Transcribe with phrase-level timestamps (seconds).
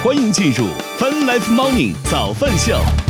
[0.00, 3.07] 欢迎进入 Fun Life Morning 早饭秀。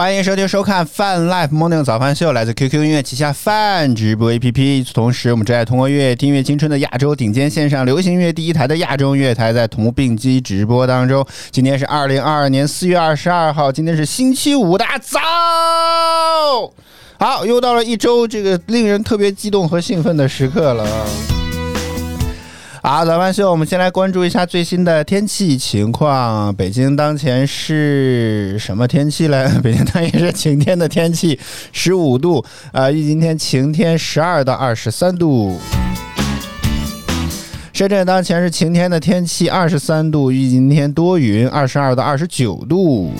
[0.00, 4.78] 欢迎收听收看泛 Life Morning 早饭秀，来自 QQ 音乐旗下泛直播 APP。
[4.78, 11.22] 与此同时，我们正在通过音乐听乐青春的亚洲顶尖线上流行音乐第一台的亚洲音乐台在同步并机直播当中。
[11.50, 15.20] 今天是二零二二年四月二十二号，今天是星期五，大家早。
[17.18, 20.88] 好，又到了一周这个令人特别激动和兴奋的时刻了。
[22.82, 26.54] 好，早饭秀，我们先来关注一下最新的天气情况。
[26.54, 29.46] 北京当前是什么天气嘞？
[29.62, 31.38] 北京当前是晴天的天气，
[31.72, 35.60] 十五度，啊，预今天晴天，十二到二十三度。
[37.74, 43.12] 深圳当前是晴天的天气，二十三度，预今天多云，二十二到二十九度。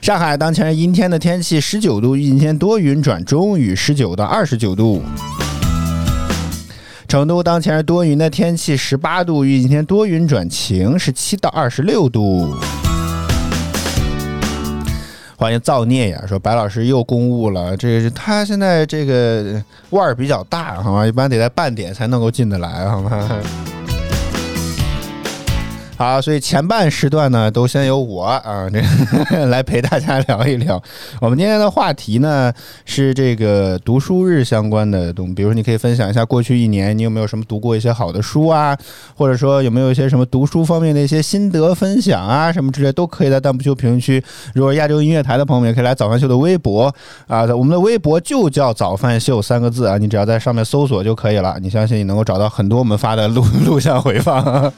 [0.00, 5.02] 上海当前是阴天的天气，十九度，预今天多云转中雨，十九到二十九度。
[7.08, 12.54] 成都当前是多云的天气，十八度，预计今天多云转晴，十七到二十六度。
[15.34, 21.06] 欢迎造孽呀，说白老师又公务了，这个他现在这个腕儿比较大，好吗？
[21.06, 23.26] 一般得在半点才能够进得来，好吗？
[25.98, 28.80] 好，所以前半时段呢，都先由我啊，这
[29.50, 30.80] 来陪大家聊一聊。
[31.20, 32.52] 我们今天的话题呢
[32.84, 38.78] 是这个读书日相关的东，比如你可以分享一下过去一年你有没有什么读过一些好的书啊，
[39.16, 44.22] 或者说有没有一些什么读书方面的一些心得分享啊，什么之类都可以在弹幕秀评论区。
[44.54, 46.94] 如果亚洲音乐台的朋友们也可以来早饭秀的微博
[47.26, 51.58] 啊，我们的微博就叫早饭秀三个字啊，你只要在上面搜索就可以了。
[51.60, 54.72] 你相信你能够找到很多我们发的录录像回放。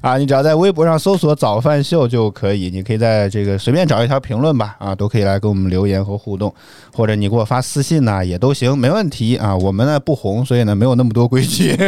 [0.00, 6.52] 啊，你只要在微博上搜索“早饭秀”就可以，你可以在这个随便找一条评论吧，啊，都可以来跟我们留言和互动，
[6.94, 9.54] 或者你给我发私信呢，也都行，没问题啊。
[9.54, 11.76] 我们呢不红，所以呢没有那么多规矩。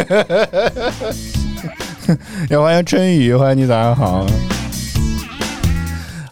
[2.51, 4.27] 也欢迎春雨，欢迎你，早上好。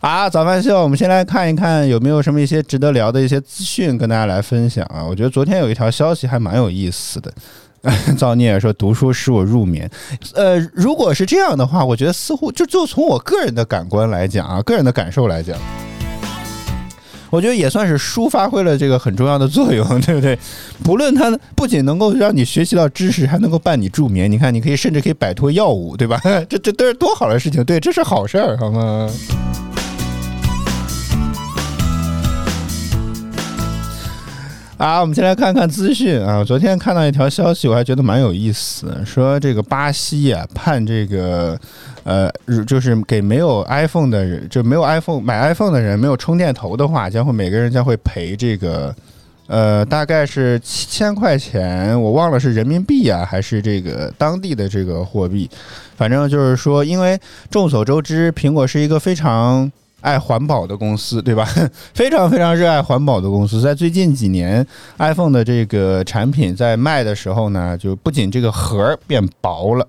[0.00, 5.03] 啊，早饭秀，我们先来看一看有没有什么一些值得聊的一些资讯跟大家来分享啊。
[5.03, 7.33] 我觉得昨天有一条消息还蛮有意思的。
[8.18, 9.91] 造孽说读书使我入眠，
[10.34, 15.56] 呃，如果是这样的话，我觉得似乎就就从我个人的感官来讲啊，个人的感受来讲，
[17.30, 20.38] 我觉得也算是书发挥了这个很重要的作用， 对不对？
[20.84, 24.30] 不论它不仅能够让你学习到知识，还能够伴你助眠。
[24.30, 26.20] 你看，你可以甚至可以摆脱药物，对吧？
[26.50, 29.08] 这这都是多好的事情，对，这是好事儿，好吗？
[34.80, 36.42] 啊，我们先来看看资讯啊。
[36.42, 41.60] 昨天看到一条消息，我还觉得蛮有意思，说这个巴西啊判这个，
[42.02, 42.32] 呃，
[42.66, 48.94] 就是给没有 iPhone 的人，就没有 iPhone 买 iPhone 的人没有充电头的话，将会每个人将会赔这个，
[49.48, 55.50] 呃，大概是七千块钱，我忘了是人民币啊还是这个当地的这个货币，
[55.94, 57.20] 反正就是说，因为
[57.50, 59.70] 众所周知，苹果是一个非常。
[60.00, 61.47] 爱环保的公司，对吧？
[61.94, 64.66] 非常非常热爱环保的公司，在最近几年
[64.99, 69.87] ，iPhone 的这个产品在卖的时候呢，就不仅这个盒变薄了。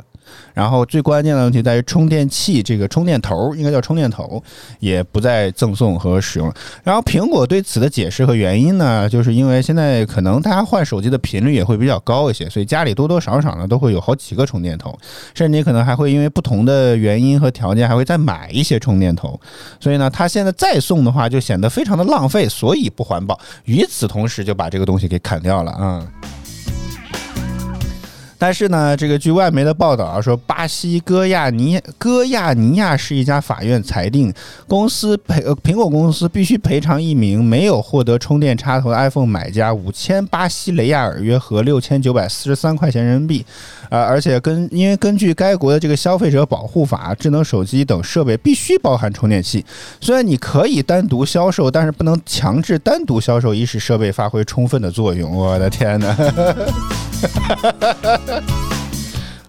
[0.53, 4.41] 然后最关键的问题在于充电器，这个充电头应该叫充电头，
[4.79, 6.51] 也不再赠送和使用。
[6.83, 14.97] 然后苹果对此的解释和原因呢，就是因为现在可能大家换手机的频率也会比较高一些，所以家里多多少少呢都会有好几个充电头，
[15.33, 19.39] 甚至你可能还会因为不同的原因和条件还会再买一些充电头。
[19.79, 23.39] 所以呢，他现在再送的话就显得非常的浪费，所以不环保。
[23.65, 26.07] 与此同时就把这个东西给砍掉了啊。
[28.41, 34.33] 但是呢，这个据外媒的报道啊，说巴西戈亚尼戈亚尼亚是一家法院裁定，
[34.67, 43.45] 公司赔苹果公司必须赔偿一名没有获得充电插头的 iPhone 买家五千巴西雷亚尔约合六千九百四十三块钱人民币。
[43.91, 49.65] 啊，而且根因为根据该国的这个消费者保护法，智能手机等设备必须包含充电器。
[49.99, 55.35] 虽然你可以单独销售，但是不能强制单独销售，以使设备发挥充分的作用。
[55.35, 56.15] 我的天哪！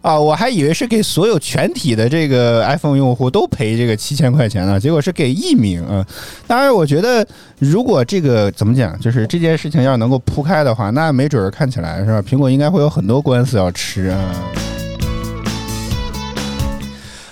[0.02, 6.04] 啊，我还以为是给所有全体的这个 iPhone 用户都赔这个七千块钱呢，结果是给一名啊。
[6.44, 7.24] 当然，我觉得
[7.60, 12.20] 如果这个怎么讲，就是这件事情要能够铺开的话，那没准儿看起来是吧？
[12.20, 14.18] 苹果应该会有很多官司要吃啊。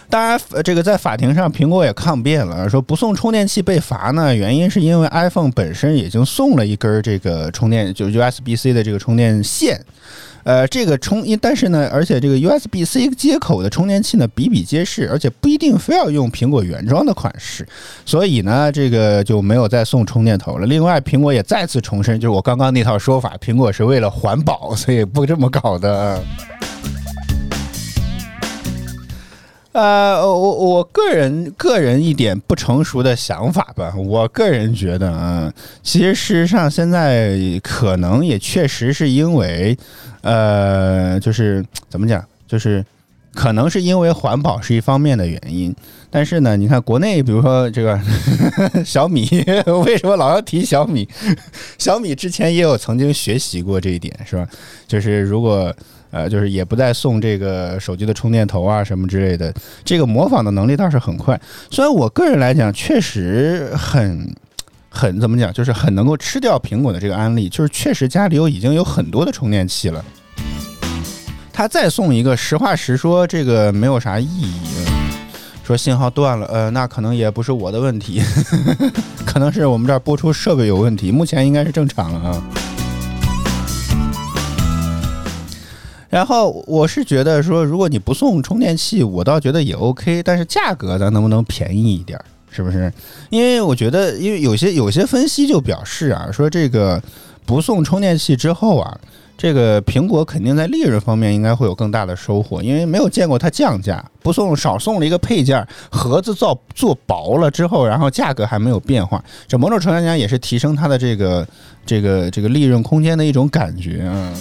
[0.08, 9.84] 当然，这个在法庭上，苹果也抗辩了，说不送充电器被罚呢，原因是因为 iPhone 本身已经送了一根这个充电，就 USB-C 的这个充电线。
[10.42, 17.66] 呃，这个充，但是呢，而且这个 USB C 接口的充电器呢比比皆是，而且不一定非要用苹果原装的款式，
[18.06, 20.66] 所以呢，这个就没有再送充电头了。
[20.66, 26.22] 另外，苹果也再次重申，就是我刚刚那套说法，苹果是为了环保，所以不这么搞的。
[29.72, 39.78] 呃，我我个人个人一点不成熟的想法吧，我个人觉得啊，其实事实上现在可能也确实是因为，
[40.22, 42.84] 呃，就是怎么讲，就是
[43.32, 45.72] 可能是因为环保是一方面的原因，
[46.10, 47.96] 但是呢，你看国内，比如说这个
[48.84, 49.28] 小米，
[49.84, 51.08] 为什么老要提小米？
[51.78, 54.48] 小米之前也有曾经学习过这一点，是吧？
[54.88, 55.72] 就是如果。
[56.10, 59.52] 呃，就是也不再送这个手机的充电头啊什么之类的，
[59.84, 61.40] 这个模仿的能力倒是很快。
[61.70, 64.34] 虽然我个人来讲，确实很
[64.88, 70.04] 很怎么讲，就是很能够吃掉苹果的这个案例，就是确实家里有已经有很多的充电器了，
[71.52, 74.54] 他再送一个，实话实说，这个没有啥意义。
[75.62, 78.20] 说信号断了，呃，那可能也不是我的问题，
[79.24, 82.42] 可能是我们这儿播出设备有问题，目前应该是正常了啊。
[86.10, 92.20] 然后我是觉得说，如果你不送充电器，我倒觉得也 OK，但是价格咱能不能便宜一点？
[92.50, 92.92] 是不是？
[93.30, 97.00] 因为我觉得，因为有些有些分析就表示啊，说这个
[97.46, 98.98] 不送充电器之后啊，
[99.38, 111.46] 这个苹果肯定在利润方面应该会有更大的收获，因为没有见过它降价，不送少送了一个配件，盒子造做薄了之后，然后价格还没有变化，这某种程度上讲也是提升它的这个
[111.86, 114.32] 这个这个利润空间的一种感觉啊。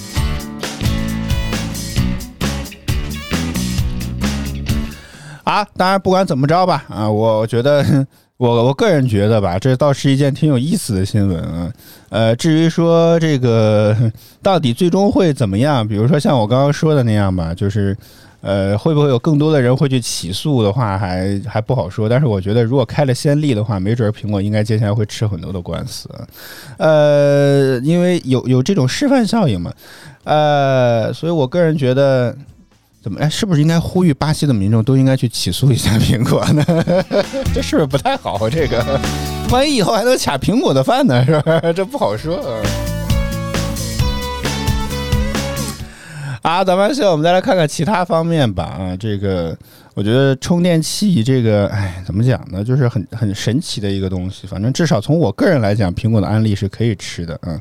[5.50, 7.84] 啊，当然不管怎么着吧，啊，我觉得
[8.38, 11.74] 我我个人觉得吧，这倒是一件挺有意思的新闻啊。
[12.10, 13.98] 呃，至于说这个
[14.44, 17.98] 到底最终会怎么样，比如说像我刚刚说的那样吧，就是
[18.42, 22.07] 呃，会不会有更多的人会去起诉的话，还还不好说。
[22.07, 26.07] 但是我觉得，如果开了先例的话，没准苹果应该接下来会吃很多的官司。
[26.78, 29.74] 呃，因为有有这种示范效应嘛，
[30.25, 32.38] 呃，所以我个人觉得。
[33.10, 36.64] 怎么哎，是不是应该呼吁巴西的民众都应该去起诉一下苹果呢？
[37.52, 38.48] 这是不是不太好？
[38.48, 39.00] 这个，
[39.50, 41.26] 万一以后还能卡苹果的饭呢？
[41.26, 41.60] 是吧？
[41.74, 42.62] 这不好说。
[46.44, 48.64] 啊，咱们现在我们再来看看其他方面吧。
[48.64, 49.58] 啊，这个。
[49.95, 52.63] 我觉得充电器这个，哎，怎么讲呢？
[52.63, 54.47] 就是很很神奇的一个东西。
[54.47, 57.38] 反正至少从我个人来讲，苹果的安利是可以吃的。
[57.44, 57.59] 嗯，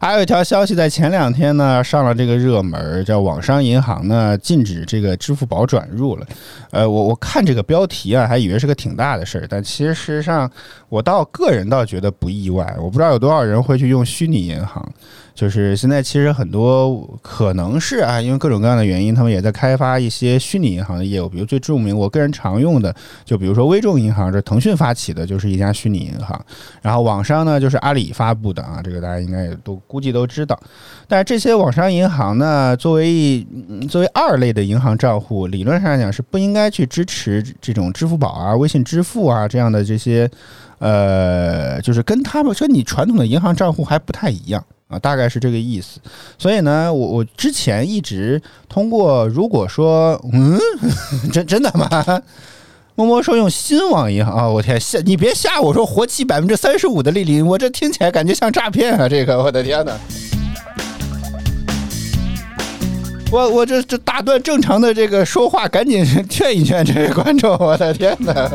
[0.00, 6.26] 还有一条消息，在前两天呢上了这个热门，叫网商银行呢禁止这个支付宝转入了。
[6.70, 10.50] 呃，我我看这个标题啊，还以为是个挺大的事儿，但其实事实上，
[10.88, 12.74] 我倒个人倒觉得不意外。
[12.78, 14.92] 我不知道有多少人会去用虚拟银行。
[15.34, 21.28] 就是现在，其实很多可能是啊，因为各种各样的原因，他们也在开发一些虚拟银行的业务。
[21.28, 22.94] 比如最著名，我个人常用的，
[23.24, 26.40] 就比如说微众银行，这腾讯发起的，就是一家虚拟银行。
[26.80, 30.56] 然后网商呢，就是阿里发布的啊，这个大家应该也都估计都知道。
[31.08, 33.44] 但是这些网商银行呢，作为一
[33.88, 40.30] 作为二类的银行账户，理论上来讲是不应该去支持这种支付宝啊、微信支付啊这样的这些，
[40.78, 44.64] 呃，就是跟他们说你传统的银行账户还不太一样。
[44.88, 45.98] 啊，大概是这个意思，
[46.38, 50.58] 所以呢，我我之前一直通过，如果说，嗯，
[51.32, 51.88] 真真的吗？
[52.96, 59.92] 默默说用新网银行啊，我天，吓你别吓我说活期百分之三十五的利率，我这听起来感觉像诈骗啊，这个我的天哪！
[63.32, 68.48] 我我这这打断正常的这个说话，赶紧劝一劝这位观众，我的天哪！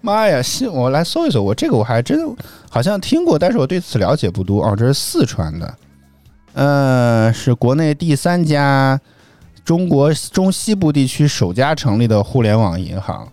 [0.00, 2.18] 妈呀，新我来搜一搜，我这个我还真
[2.72, 4.76] 好像听过，但是我对此了解不多哦。
[4.76, 5.74] 这是四川的，
[6.54, 8.98] 呃，是国内第三家
[9.64, 13.26] 中国中西部地区首家成立的互联网银行，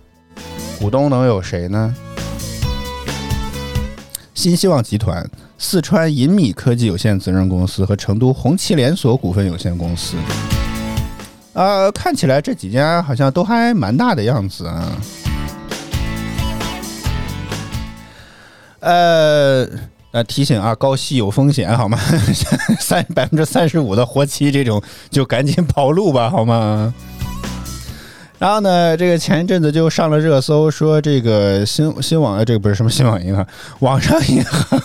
[0.79, 1.95] 股东能有谁呢？
[4.33, 5.23] 新希望集团、
[5.59, 10.17] 四川银米科技有限责任公司和成都红旗连锁股份有限公司。
[11.53, 14.91] 啊，看起来这几家好像都还蛮大的样子啊。
[18.79, 19.67] 呃
[20.11, 21.97] 呃，提醒啊，高息有风险，好吗？
[22.79, 26.93] 三百分之三十五的活期这种，就赶紧跑路吧，好吗？
[28.39, 33.45] 然后呢，这个前一阵子就上了热搜，说这个新新网的这个不是什么新网银行，
[33.79, 34.79] 网上银行，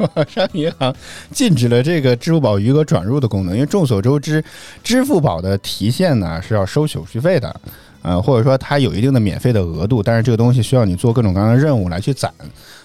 [0.14, 0.94] 网上银行
[1.32, 4.44] 禁止了这个支付宝余额转入的功能，因为众所周知，
[4.84, 7.60] 支付宝的提现呢是要收手续费的，
[8.02, 12.32] 呃，或者说它有一定的免费的额度，但是这个东西需要你做各种各样的任务来去攒。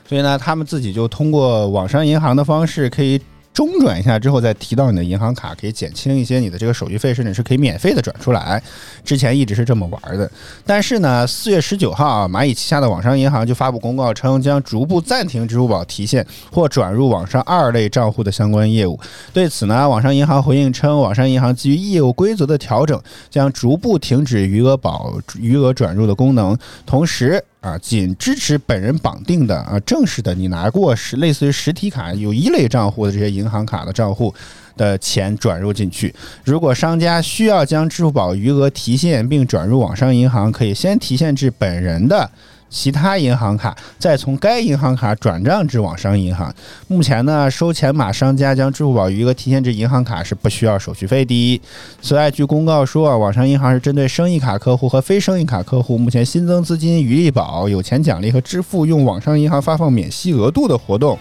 [0.07, 3.19] 所以呢，他们自己就通过网商银行的方式，可以
[3.53, 8.61] 中转一下之后再提到你的银行卡，可以减轻一些你的这个手续费，甚至是可以免费的转出来。
[9.05, 10.29] 之前一直是这么玩的，
[10.65, 18.99] 但是呢，四月十九号啊，蚂蚁旗下的网商银行就发布公告称，将逐步暂停支付宝提现或转入网上二类账户的相关业务。
[19.31, 27.43] 对此呢，网商银行回应称，网商银行基于业务规则的调整，将逐步停止余额宝余额转入的功能，同时。
[27.63, 34.35] 啊，仅支持本人绑定的啊正式的，你拿过实类似于实体卡有一类账户的这些银行卡的账户
[34.75, 36.13] 的钱转入进去。
[36.43, 42.29] 如果商家需要将支付宝余额提现并转入网商银行，可以先提现至本人的。
[42.73, 46.53] 其他银行卡再从该银行卡转账至网商银行。
[46.87, 51.61] 目前呢，收钱码商家将支付宝余额提现至银行卡是不需要手续费的。
[52.01, 61.17] 此外，据公告说，网商银行是针对生意卡客户和非生意卡客户，目前新增资金余利宝、有钱奖励和支付用网商银行发放免息额度的活动。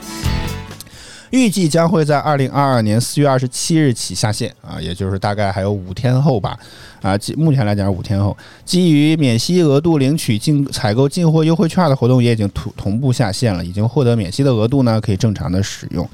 [1.31, 6.59] 预计将会在二零二二年四月二十七日起下线啊，也就是大概还有五天后吧，
[7.03, 16.09] 啊，目前来讲五天后，基于免息额度领取进采购进货优惠券的活动也已经同同步下线了，已经获得免息的额度呢，可以正常的使用。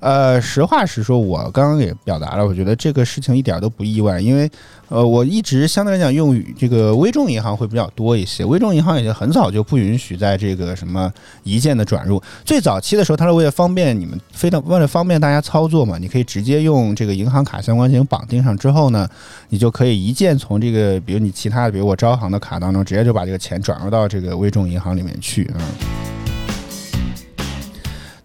[0.00, 4.50] 呃，实话实说，我刚刚也表达了，我觉得这个事情一点都不意外，因为，
[4.88, 8.42] 呃，我一直相对来讲用于这个微众银行会比较多一些。
[8.44, 11.12] 微众银行已经很早就不允许在这个什么
[11.44, 19.06] 一键的转入，最早期的时候，它是为了方便你们，非常为了方便大家操作嘛，你可以直接用这个银行卡相关进行绑定上之后呢，
[19.50, 26.09] 你就可以一键从这个，比如你其他的，比如我招行的卡当中，直接就把这个钱转入到这个微众银行里面去啊。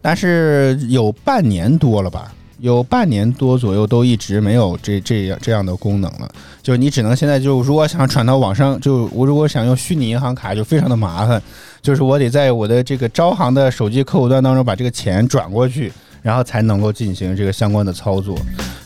[0.07, 6.29] 但是有半年多了吧，有半年多左右都一直没有这这样这样的功能了。
[6.62, 11.41] 就是你只能现在就如果想转到网上，就我如果想用虚拟银行卡，就非常的麻烦。
[11.81, 18.38] 就是我得在我的这个招行的手机客户端当中把这个钱转过去，然后才能够进行这个相关的操作。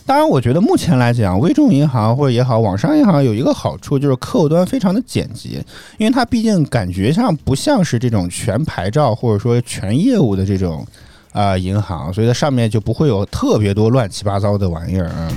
[0.05, 5.61] 当然，我觉得目前来讲，微众银行或者也好，网上银行有一个好处就是客户端非常的简洁，
[5.97, 10.87] 因为它毕竟感觉上不像是这种全牌照或者说全业务的这种。
[11.31, 15.31] 啊，银行，所以它上面就不会有特别多乱七八糟的玩意儿啊。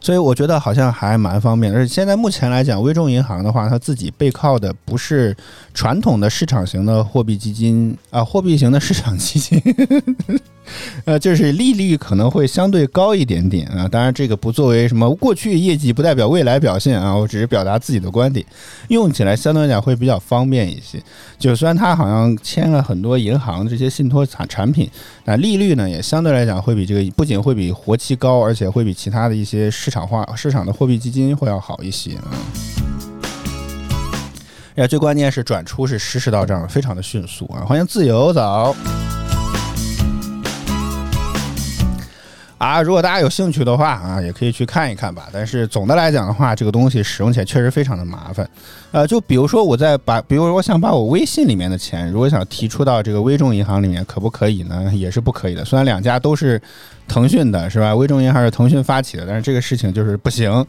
[0.00, 5.36] 所以我觉得好像还蛮方便，而且现在目前来讲，微众银行的话，它自己背靠的不是
[5.76, 9.62] 传统的市场型的货币基金啊，货币型的市场基金。
[11.04, 18.44] 呃，就是利率可能会相对高一点点啊，当然这个不作为什么过去业绩不代表未来表现啊，我只是表达自己的观点，
[18.88, 21.00] 用起来相对来讲会比较方便一些。
[21.38, 24.90] 就虽然它好像签了很多银行这些信托产产品，
[25.26, 32.32] 那利率呢也相对来讲会比这个不仅会比活期高，而且会比其他的一些市场化市场的货币基金会要好一些啊。
[34.76, 37.64] 呀，最关键是转出是实时到账，非常的迅速啊！
[37.64, 38.76] 欢迎自由早。
[42.58, 45.28] 啊，如果大家有兴趣的话啊，也可以去看一看吧。
[45.32, 48.46] 但是总的来讲的话，这个东西使用起来确实非常的麻烦。
[48.96, 54.90] 呃，就比如说我在把，比如说我想把我微信里面的钱，如果想提出到这个微众银行里面，可不可以呢？
[54.94, 55.62] 也是不可以的。
[55.66, 56.58] 虽然两家都是
[57.06, 57.94] 腾讯的，是吧？
[57.94, 60.64] 微众银行是腾讯发起的，但是这个事情就是不行。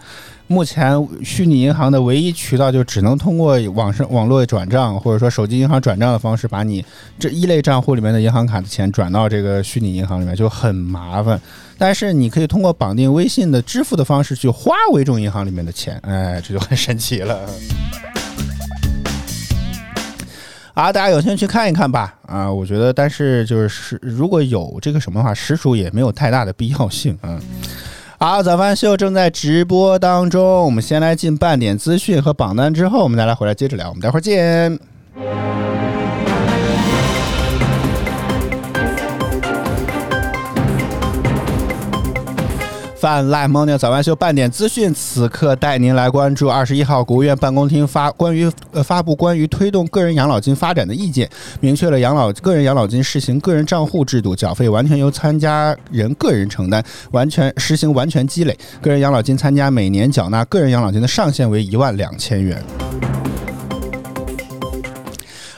[0.48, 6.84] 目前虚拟银行的唯一渠道就只能通过网上网络转账，或者说手机银行转账的方式，把你
[7.18, 11.40] 这一类账户里面的银行卡的钱转到这个虚拟银行里面，就很麻烦。
[11.78, 17.40] 但是你可以通过绑定微信的支付的方式去花微众银行里面的钱，哎，这就很神奇了。
[20.78, 22.14] 啊，大家有兴趣看一看吧。
[22.28, 27.18] 啊，我觉得，但是就是如果有这个什么的话，实属也没有太大的必要性。
[27.24, 27.42] 嗯，
[28.20, 33.90] 好，早饭秀正在直播当中，我们先来进半点资讯和榜单，之后我们再来回来接着聊。
[33.90, 34.78] 我们待会儿见。
[43.00, 62.64] 泛滥猫尿早安秀半点资讯，此刻带您来关注二十一号国务院办公厅发关于呃发布关于推动个人养老金发展的意见，明确了养老个人养老金实行个人账户制度，缴费完全由参加人个人承担，完全实行完全积累，个人养老金参加每年缴纳个人养老金的上限为一万两千元。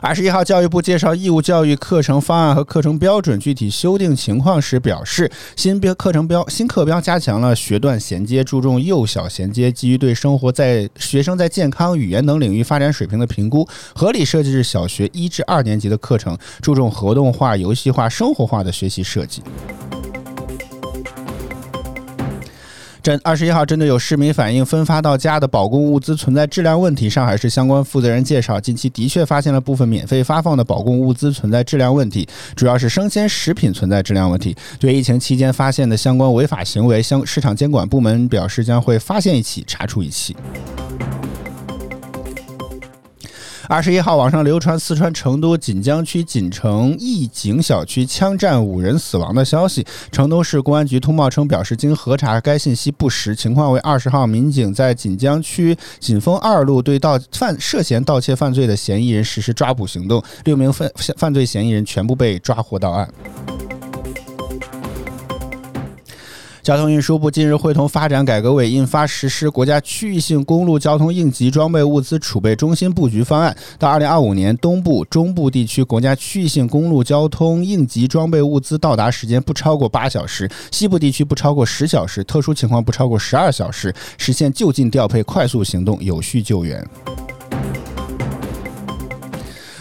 [0.02, 19.44] 二十一号，教育部介绍义务教育课程方案和课程标准具体修订情况时表示，新标课程标新课标加强了学段衔接，注重幼小衔接，基于对生活在学生在健康、语言等领域发展水平的评估，合理设计至小学一至二年级的课程，注重活动化、游戏化、生活化的学习设计。
[23.02, 34.56] 针二十一号，针对有市民反映分发到家的保供物资存在质量问题，上海市相关负责人介绍，近期的确发现了部分免费发放的保供物资存在质量问题，主要是生鲜食品存在质量问题。
[34.80, 40.36] 对疫情期间发现的相关违法行为，相市场监管部门表示将会发现一起查处一起。
[43.72, 49.86] 二十一号，网上流传四川成都锦江区锦城义景小区枪战五人死亡的消息。
[50.12, 53.36] 成都市公安局通报称，表示经核查，该信息不实。
[53.36, 63.08] 情况为：二十号，民警在锦江区锦丰二路对盗犯涉嫌盗窃犯罪的嫌疑人实施抓捕行动，六名犯犯罪嫌疑人全部被抓获到案。
[66.70, 86.88] 交通运输部近日会同发展改革委印发实施国家区域性公路交通应急装备物资储备中心布局方案，到二零二五年，东部、中部地区国家区域性公路交通应急装备物资到达时间不超过八小时，西部地区不超过十小时，特殊情况不超过十二小时，实现就近调配、快速行动、有序救援。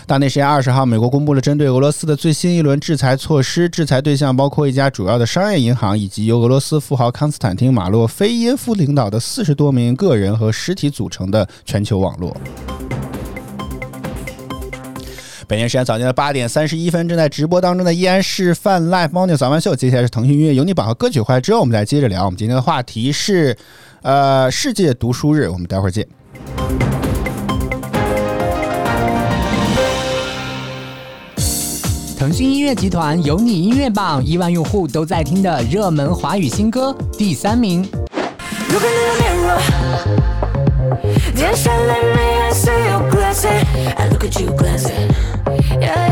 [0.08, 12.34] 当地时间二十号，美国公布了针对俄罗斯的最新一轮制裁措施，制裁对象包括一家主要的商业银行，以及由俄罗斯富豪康斯坦丁·马洛菲耶夫领导的四十多名个人和实体组成的全球网络。
[15.46, 22.24] 北京时间早间的八点三十一分，正在直播当中的依然是泛 Live Morning 早饭秀，接下来是腾讯音乐有你榜和歌曲回来之后，我们再接着聊。
[22.24, 23.54] 我们今天的话题是，
[24.00, 26.08] 呃，世界读书日，我们待会儿见。
[32.18, 37.88] 腾讯音乐集团有你音乐榜，亿万用户都在听的热门华语新歌第三名。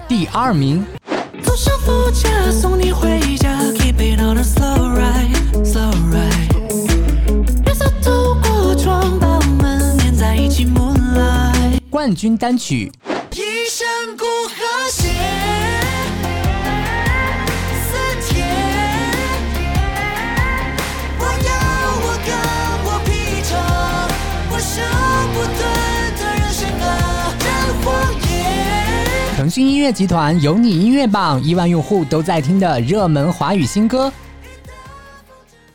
[0.07, 0.87] 第二名。
[11.91, 12.93] 冠军单曲。
[13.33, 13.85] 一声
[14.17, 14.25] 孤
[29.47, 34.13] 腾讯音乐集团有你音乐榜，亿万用户都在听的热门华语新歌。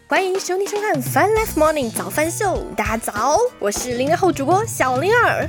[0.07, 5.47] 欢迎收听收看《Fun Life Morning 早饭秀》，大家早，我是零零后主播小灵儿。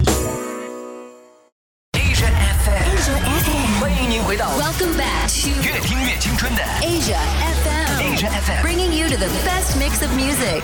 [1.95, 2.31] Asia
[2.65, 7.19] FM，欢迎您回到 Welcome back to 越听越青春的 Asia
[7.65, 10.63] FM，Asia FM，bringing you to the best mix of music。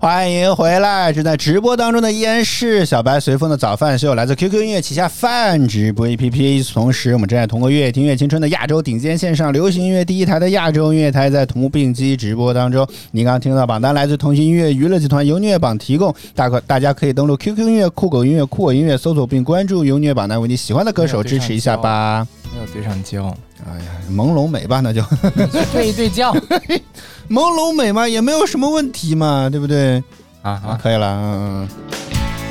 [0.00, 1.12] 欢迎回来！
[1.12, 6.72] 正在直播当中的依然是小白随风的早饭秀，来自 QQ 音乐旗下饭直播 APP。
[6.72, 12.86] 同时，我们正在通过乐听乐青春的亚洲顶尖线上流行音乐第一台的亚洲音乐台，在同步并机直播当中。
[13.10, 22.24] 您刚刚听到榜单来自腾讯音乐娱乐集团由虐榜提供，大可大家可以登录 QQ 音乐、酷狗音乐、酷我音乐搜索并关注由虐榜单，为你喜欢的歌手支持一下吧。
[22.54, 25.02] 没有对上焦，哎呀，朦胧美吧，那就
[25.72, 26.32] 对一对焦。
[27.28, 30.02] 朦胧美嘛，也没有什么问题嘛，对不对？
[30.42, 31.68] 啊啊，可以了，嗯，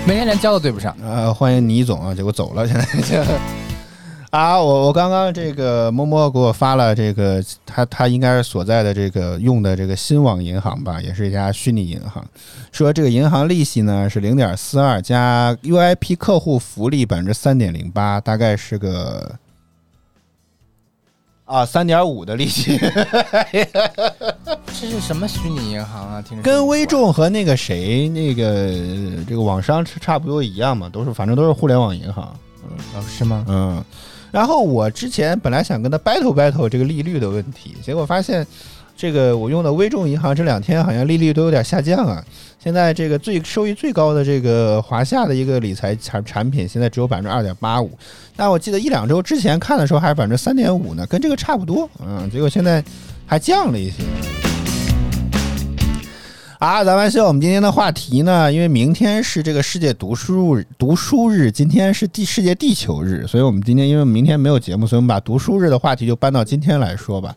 [0.06, 0.96] 每天连焦都对不上。
[1.02, 3.26] 呃，欢迎倪总啊，结果走了，现在
[4.30, 12.24] 啊，我我刚刚这个摸摸给我发了这个，他他应该是所在的这个用的这个新网银行吧，也是一家虚拟银行，
[12.72, 19.34] 说这个银行利息呢是零点四二加 UIP 客户福利百分之三点零八，大概是个。
[21.48, 22.78] 啊，三点五的利息，
[24.80, 26.22] 这是什么虚拟银行啊？
[26.22, 32.38] 听着跟微众和那个谁那个这个网商差不多一样嘛，都是反正都是互联网银行，
[32.70, 33.46] 嗯，是吗？
[33.48, 33.84] 嗯，
[34.30, 38.46] 然后我之前本来想跟他 battle battle 这个利率的问题，结果发现
[38.98, 42.22] 这个我用的微众银行这两天好像利率都有点下降啊。
[42.60, 47.92] 现在这个最收益最高的这个华夏的一个理财产产品，现在只有百分之二点八五。
[48.36, 51.88] 但我记得一两周之前看的时候还是百分之三点五呢，跟这个差不多。
[52.04, 52.84] 嗯，结果现在
[53.26, 54.04] 还降了一些。
[56.60, 67.36] 啊，咱们秀，我们今天的话题呢，因为明天是这个世界读书日读书日，今天是地世界地球日，所以我们今天因为明天没有节目，所以我们把读书日的话题就搬到今天来说吧。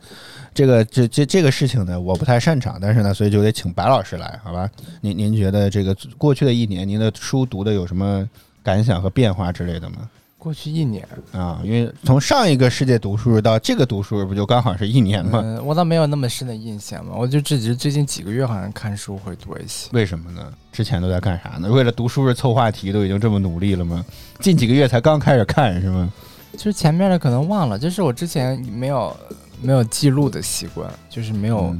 [0.53, 4.69] 这个这这这个事情呢，我不太擅长，但是呢，所以就得请白老师来，好吧？
[5.01, 8.29] 您您觉得这个过去的一年，您的书读的有什么
[8.63, 10.09] 感想和变化之类的吗？
[10.39, 15.61] 过去一年啊，因为从上一个世界读书日到这个读书日，不就刚好是一年吗？
[15.63, 19.91] 我倒没有那么深的印象嘛，我就只是最近几个月好像看书会多一些。
[19.93, 20.51] 为什么呢？
[20.73, 21.71] 之前都在干啥呢？
[21.71, 24.03] 为了读书日凑话题，都已经这么努力了吗？
[24.39, 26.11] 近几个月才刚开始看是吗？
[26.55, 29.15] 就是前面的可能忘了，就是我之前没有。
[29.63, 31.75] 没有记录的习惯，就是没有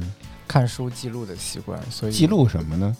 [0.47, 2.95] 看书记录的习惯，所以记录什么呢？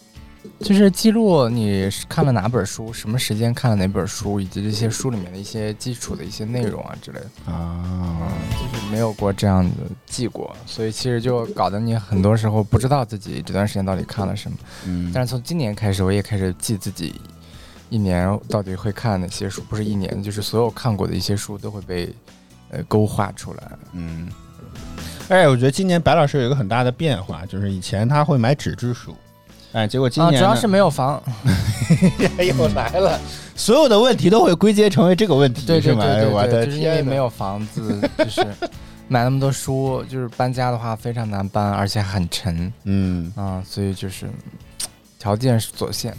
[0.60, 9.72] 就是记录你看了哪本书，什么时间看了哪本书，以及这些书里面的一些基础的一些内容啊之类的啊，就是没有过这样的
[10.08, 14.58] 记过，所以其实就搞得你很多时候不知道自己这段时间到底看了什么。
[14.88, 17.22] 嗯，但是从今年开始，我也开始记自己
[17.90, 22.12] 一年到底会看哪些书，不是一年，就是所有看过的一些书都会被
[22.72, 23.72] 呃勾画出来。
[23.92, 24.28] 嗯。
[25.32, 29.16] 哎，我觉得今年白老师有一个很大的变化，就是以前他会买纸质书，
[29.72, 31.24] 哎，结果今年主要是没有房，
[32.38, 33.18] 又来了，
[33.56, 36.04] 所有的问题都会归结成为这个问题，是吗？
[36.34, 38.46] 我的就是因为没有房子，就是
[39.08, 44.30] 买那么多书，就是搬家的话非常难搬，而且很沉，嗯啊，所以就是
[45.18, 46.14] 条件是所限。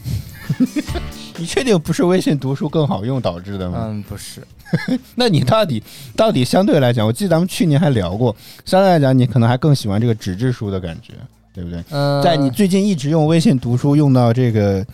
[1.37, 3.77] 你确定不是微信读书更好用导致的吗？
[3.83, 4.43] 嗯，不是。
[5.17, 5.83] 那你到底
[6.17, 11.15] 到底相对来讲，我记得咱们去年还聊过，相对来讲，你可能还更喜欢这个纸质书的感觉，
[11.55, 11.83] 对不对？
[11.91, 12.23] 嗯。
[12.23, 14.85] 在你最近一直用微信读书用到这个，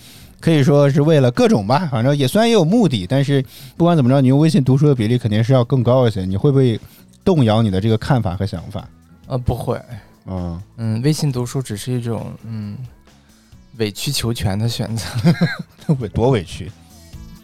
[0.41, 3.45] 可以说是为了各种吧，反正也虽然也有目的，但是
[3.77, 6.25] 不管怎么着，你用微信读书的比例肯定是要更高一些。
[6.25, 6.79] 你会不会
[7.25, 8.89] 动摇你的这个看法和想法？
[9.27, 9.81] 呃，不会。
[10.27, 12.77] 嗯嗯，微信读书只是一种嗯。
[13.77, 15.05] 委曲求全的选择，
[16.01, 16.69] 委 多委屈，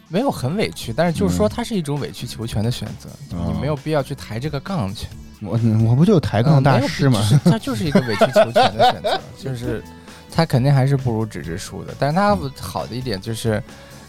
[0.07, 5.07] 没有很委屈，但是就是说它是一种委曲求全的选择，你没有必要去抬这个杠去。
[5.41, 7.21] 我我不就抬杠大师吗？
[7.43, 9.83] 它就是一个委曲求全的选择， 就是
[10.31, 13.61] 它肯定还是不如纸质书的，但是它好的一点就是，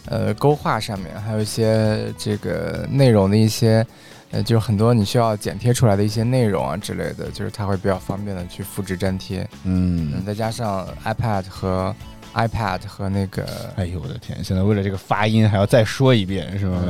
[0.06, 3.84] 呃，勾画上面还有一些这个内容的一些，
[4.30, 9.46] 呃，就很多你需要剪贴出来的一些内容啊之类的，就是它会比较方便的去复制粘贴。
[9.64, 11.94] 嗯，再加上 iPad 和
[12.36, 14.44] iPad 和那个，哎呦我的天！
[14.44, 16.80] 现在为了这个发音还要再说一遍，是吗？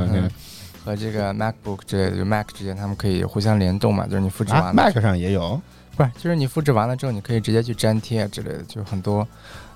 [0.85, 4.07] 和这个 MacBook 之类的，就 Mac 之间他们可以互相联动嘛？
[4.07, 5.61] 就是你复制完，Mac 上也有，
[5.97, 6.11] 不是？
[6.19, 9.27] 就是你复制完了之后，你可以直接去粘贴之类的，就很多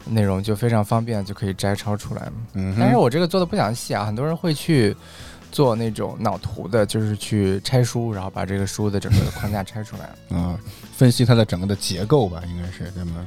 [0.05, 2.33] 内容就非常方便，就可以摘抄出来嘛。
[2.55, 4.97] 嗯，但是我这个做的不详细啊，很多人会去
[5.51, 10.57] 做那种脑图的，就是去拆书，然后把这个书的整个的框架拆出来啊，
[10.97, 13.27] 分析它的整个的结构吧，应该是对吗？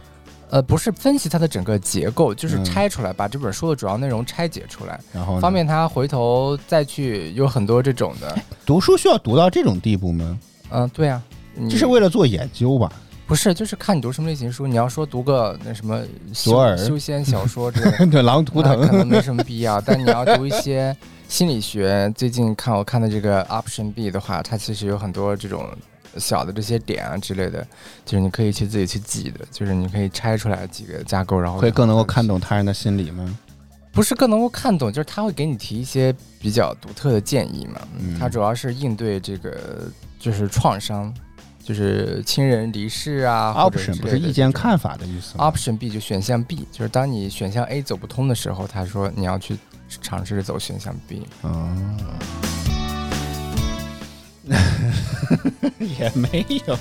[0.53, 10.39] 呃，不是分析它的整个结构，就是拆出来，把这本书的主要内容拆解出来，然后方便他回头再去有很多这种的 读书需要读到这种地步吗？
[10.69, 11.19] 嗯，对啊，
[11.67, 12.93] 这是为了做研究吧？
[13.25, 14.67] 不是，就是看你读什么类型书。
[14.67, 19.81] 你要说读个那什么修尔修仙小说之类的， 狼图腾可能没什么必要。
[19.81, 20.95] 但你要读一些
[21.27, 25.67] 心理学，最近看我看的这个 Option B 的话，它其实有很多这种
[26.17, 27.65] 小的这些点啊之类的，
[28.05, 33.37] 就是你可以去自己去记的，就是你可以拆出来几个架构，然后会更能够看懂他人的心理吗？
[33.91, 37.79] 不是更能够看懂，就是他会给你提一些比较独特的建议嘛。
[37.99, 41.13] 嗯他主要是应对这个就是创伤，
[41.63, 43.53] 就是亲人离世啊。
[43.55, 45.37] option 不是意见看法的意思。
[45.37, 49.55] option B 就选项 B，就是当你选项 A 走不通的时候，他说你要去
[50.01, 51.27] 尝试着走选项 B。
[51.41, 51.69] 哦。
[55.79, 56.77] 也没有。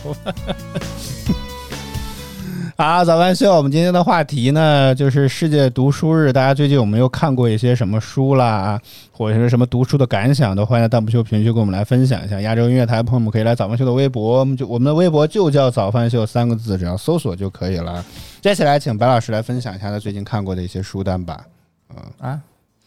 [2.77, 6.33] 好， 早饭秀，我们今天的话题呢，就是世界读书日。
[6.33, 8.81] 大家最近有没有看过一些什么书啦，
[9.13, 10.57] 或者是什么读书的感想？
[10.57, 12.41] 都欢迎在弹幕区评论区跟我们来分享一下。
[12.41, 18.05] 亚洲音乐台朋友们可以来早饭秀的微博，我们就我们的微博就叫早饭秀三个字，只要搜索就可以了。
[18.41, 21.45] 接下来请白老师来分享一下他最近看过的一些书单吧。
[21.91, 22.41] 嗯啊。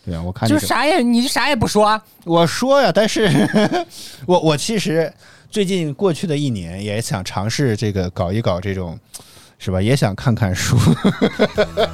[0.05, 3.27] 对啊，我看就啥也你啥也不说，我说呀，但是
[4.27, 5.11] 我我其实
[5.49, 8.97] 最近过去的一年也想尝试这个搞一搞这种，
[9.57, 9.81] 是吧？
[9.81, 10.77] 也想看看书，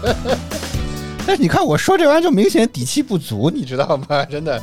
[1.25, 4.25] 但是你看我说这玩意儿就明显底气不足，你知道吗？
[4.25, 4.61] 真的。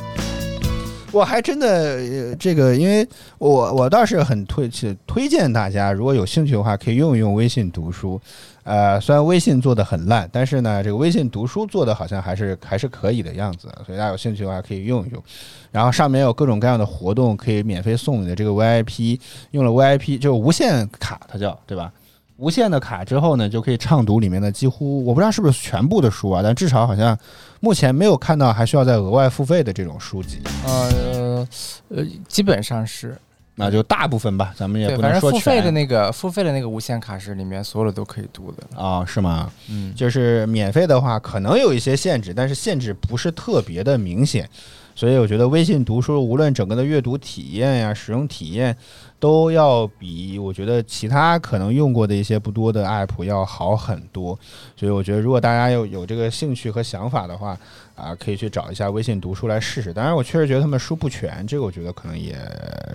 [1.11, 4.69] 我还真的这个，因为我我倒是很推
[5.07, 8.19] 推荐大家，如果有兴趣的话，可以用一用微信读书。
[8.63, 13.67] 呃，虽然微信做的很烂，但是呢，这个微信读书做的好像还是还是可以的样子。
[13.85, 15.23] 所以大家有兴趣的话，可以用一用。
[15.71, 19.19] 然后上面有各种各样的活动，可以免费送你的这个 VIP，
[19.51, 21.91] 用了 VIP 就无限卡，它叫对吧？
[22.39, 27.17] 无限的卡之后呢，就可以畅读里面的几乎我不知道是不是全部的书啊，但至少好像
[27.59, 30.39] 目前没有看到还需要再额外付费的这种书籍。
[30.65, 31.47] 呃
[31.89, 33.17] 呃，基本上是，
[33.55, 39.03] 那就大部分吧，咱们也不能说全付费的那个付费的那个无限卡是里面所有的都可以读的啊？
[39.05, 39.51] 是吗？
[39.69, 44.49] 嗯，就是免费的话可能有一些限制，但是限制不是特别的明显，
[44.95, 48.77] 所以我觉得微信读书无论整个的阅读体验呀、使用体验。
[49.19, 54.37] 都要比我觉得其他可能用过的一些不多的 app 要好很多，
[54.77, 57.57] 所以我觉得如果大家有有这个兴趣和想法的话，
[57.95, 59.93] 啊，可以去找一下微信读书来试试。
[59.93, 62.33] 当然，我确实觉得他们书不全，这个我觉得可能也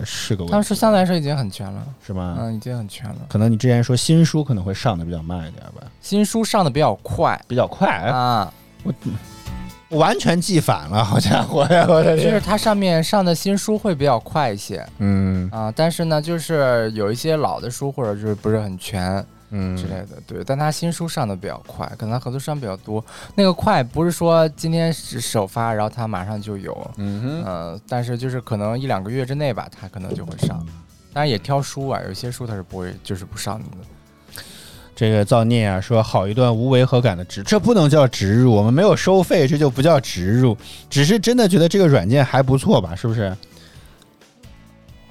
[0.03, 0.51] 是个问题。
[0.51, 2.37] 他们是相对来说已经很全了，是吗？
[2.39, 3.17] 嗯，已经很全了。
[3.29, 5.83] 可能你之前说新书可能会上的比较慢一点吧？
[6.01, 8.51] 新书上的比较快，比较快啊，
[8.83, 8.91] 我。
[9.89, 11.85] 完全记反了，好家伙呀！
[11.87, 20.43] 我的就是它上面上的新书会比较快一些，嗯啊，但是呢，就是有一些老的书或者就是不是很全，嗯之类的，对。
[20.43, 23.03] 但它新书上的比较快，可能合作商比较多。
[23.35, 30.65] 那个快不是说今天首发，然后它马上就有，嗯哼，呃，但是就是可能一两个月之内吧，它可能就会上。
[31.13, 33.65] 当然也挑书啊，有些书它是不会就是不上的。
[34.95, 40.57] 这个造孽啊，说好一段无违和感的植，这不能叫植入，我们没有收费，这就不叫植入，
[40.89, 42.95] 只是真的觉得这个软件还不错吧？
[42.95, 43.35] 是不是？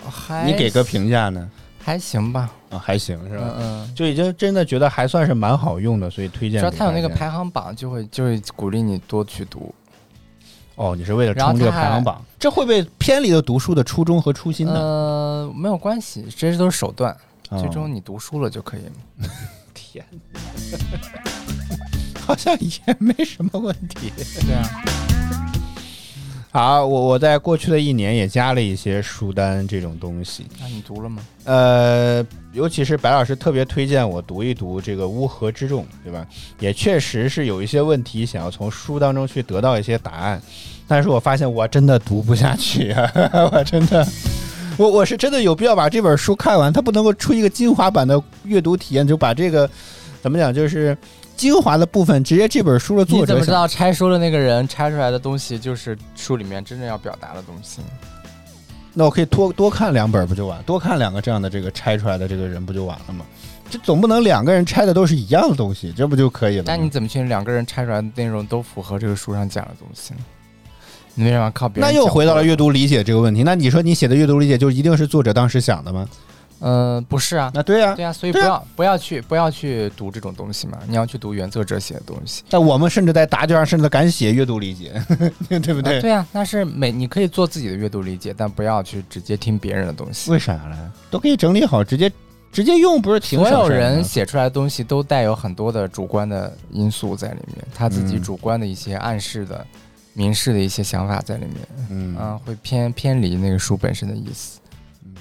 [0.08, 1.50] 还你给个评价呢？
[1.78, 2.50] 还行吧？
[2.70, 3.54] 啊，还行是吧？
[3.58, 6.60] 嗯，就已经真的觉得还算是蛮好用的，所以推荐。
[6.60, 9.74] 只要它有那个排行榜，就会就会鼓励你多去读。
[10.76, 12.24] 哦，你是为了冲这个排行榜？
[12.38, 14.72] 这会不会偏离了读书的初衷和初心呢？
[14.74, 17.14] 呃，没有关系，这些都是手段，
[17.50, 18.80] 最终你读书了就可以。
[19.94, 20.04] 天，
[22.20, 24.12] 好像也没什么问题。
[24.44, 24.68] 对啊，
[26.50, 30.46] 好，我我在过去的一年也加了一些书单这种东西。
[30.58, 31.22] 那你读了吗？
[31.44, 36.26] 呃，尤其是白老师特别推荐我读一读这个《乌合之众》，对吧？
[36.58, 40.42] 也确实是有一些问题想要从书当中去得到一些答案，
[40.88, 43.12] 但是我发现我真的读不下去啊！
[43.52, 44.04] 我真的。
[44.78, 49.68] 我我是真的有必要把这本书看完，它不能够出一个精华版的阅读体验，就把这个
[50.20, 50.96] 怎么讲，就是
[51.36, 53.20] 精华的部分直接这本书的作者。
[53.20, 57.80] 你怎么知道拆书的那个人拆出来的东西就是书里面真正要表达的东西？
[58.92, 60.62] 那我可以多多看两本不就完？
[60.62, 63.24] 多看两个这样的这个拆出来的这个人不就完了吗？
[63.70, 66.64] 这总不能两个人拆的都是一样的东西，这不就可以了？
[66.66, 70.20] 那你怎么确定两个人拆出来的内容都符合这个书上讲的东西呢？
[71.14, 71.90] 你为什么靠别人？
[71.90, 73.42] 那又回到了阅读理解这个问题。
[73.42, 76.08] 那你说你写的阅读理解就一定是作者当时想的吗？
[76.60, 77.50] 呃，不是啊。
[77.52, 80.78] 那对呀，对呀，所以不要不要去不要去读这种东西嘛。
[80.88, 82.42] 你要去读原作者写的东西。
[82.48, 84.92] 但我们甚至在答卷上甚至敢写阅读理解，
[85.48, 86.00] 对不对？
[86.00, 90.30] 对啊，那是每你可以做自己的阅读理解，但不要去直接听别人的东西。
[90.30, 90.92] 为啥呢？
[91.10, 92.10] 都可以整理好，直接
[92.50, 93.38] 直接用，不是挺？
[93.38, 99.66] 所有人写出来的东西都带有很多的主观的因素在里面，他自己主观的一些暗示的。
[100.14, 101.56] 明示的一些想法在里面，
[101.90, 104.60] 嗯啊，会偏偏离那个书本身的意思。
[105.04, 105.14] 嗯，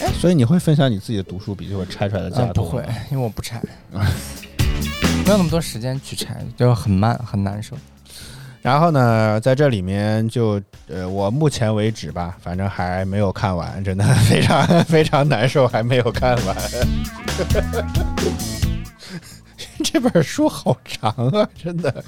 [0.00, 3.62] 哎，所以你会分享你自己的读书笔记或拆出来的价不会，因为我不拆，
[3.92, 7.76] 没有那么多时间去拆，就很慢，很难受。
[8.62, 16.56] 然后呢，在这里面就呃，我目前为止吧，反正还没有看完，真的非常 非常难受，还没有看完。
[19.82, 22.04] 这本书好长啊，真的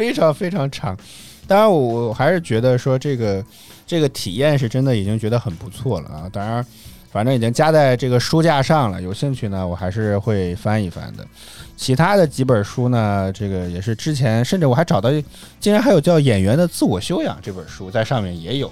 [0.00, 0.96] 非常非常长。
[1.46, 3.44] 当然，我我还是觉得说这个
[3.86, 6.30] 这个体验是真的已经觉得很不错了啊。
[6.32, 6.64] 当然，
[7.12, 11.26] 反正已经加在这个书架上了，有兴趣呢，我还是会翻一翻的。
[11.76, 15.10] 其他的几本书呢，这个也是之前，甚至我还找到，
[15.60, 18.70] 竟然还有叫《演员的自我修养》这本书在上面也有，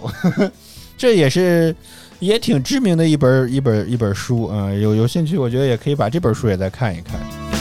[0.96, 1.76] 这也是
[2.20, 4.72] 也挺知名的一本一本一本书啊。
[4.72, 7.57] 有有兴趣，我觉得也可以把这本书也再看一看。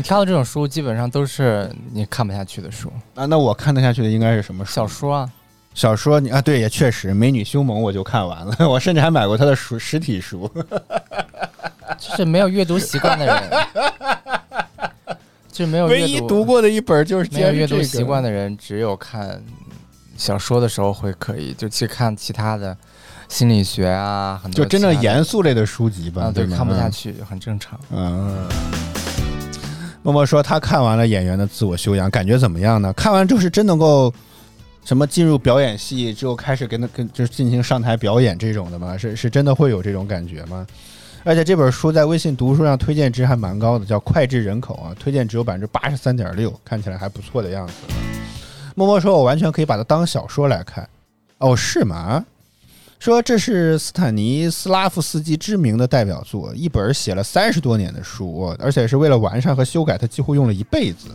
[0.00, 3.26] 你挑的这种书基本上都是你看不下去的书啊？
[3.26, 5.30] 那我看得下去的应该是什么书小说啊？
[5.74, 10.50] 小说你啊，对，也确实，《美女凶猛》我就看完了，我甚至还买过他的书实体书。
[12.00, 13.50] 就是没有阅读习惯的人，
[15.52, 19.38] 就没有唯一读过的一本就是没有阅读习惯的人，只有看
[20.16, 22.74] 小说的时候会可以，就去看其他的
[23.28, 27.78] 心理学啊，很多就真正严肃类的书籍吧，啊对，看不下去很正常。
[27.90, 28.48] 嗯。
[30.02, 32.92] 默默说他看完了演员的自我修养，感觉怎么样呢？
[32.94, 34.12] 看完之后是真能够
[34.84, 38.96] 什么进入表演系之后开始跟他跟就是进行上台表演这种的吗？
[38.96, 40.66] 是是真的会有这种感觉吗？
[41.22, 47.74] 而且这本书在微信读书上推荐值还蛮高的，叫脍炙人口啊，推荐只有百分之八十三点六，看起来还不错的样子。
[48.74, 50.88] 默默说我完全可以把它当小说来看。
[51.36, 52.24] 哦，是吗？
[53.00, 61.08] 说这是斯坦尼斯拉夫斯基知名的代表作，一本写了三十多年的书，而且是为了完善和修改，他几乎用了一辈子。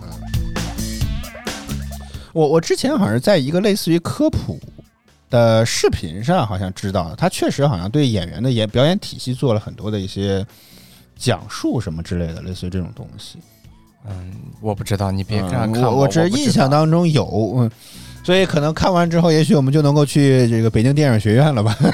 [2.33, 4.59] 我我之前好像是在一个类似于科普
[5.29, 10.43] 的视频上，好像知道他确实好像对演员的演表演体系做了很多的一些
[11.15, 13.37] 讲述什么之类的，类似于这种东西。
[14.09, 17.53] 嗯，我不知道，你别这样看我，我只印象当中有。
[17.57, 17.71] 嗯。
[18.25, 21.77] 所以可能看完之后，也许我们就能够去这个北京电影学院了吧？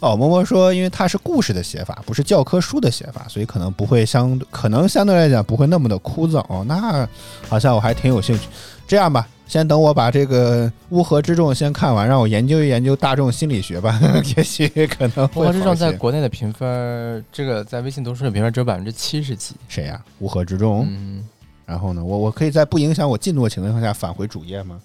[0.00, 6.44] 哦，默默说，因为它是故事的写法，不是教科书的写法，所以可能不会相，可能相对来讲不会那么的枯燥。
[6.48, 7.08] 哦，那
[7.48, 8.48] 好像我还挺有兴趣。
[8.88, 13.98] 这样吧，先等我把这个《乌合之众》先看完，让我研究一研究大众心理学吧。
[14.36, 15.24] 也许可能。
[15.36, 19.54] 乌合之众在国内的评分，这个在微信读书的评分只有百分之七十几。
[19.68, 19.98] 谁呀？
[20.18, 20.84] 乌合之众。
[20.90, 21.24] 嗯。
[21.66, 24.80] 然后呢，我我可以在不影响我进度的情况下返回主页吗？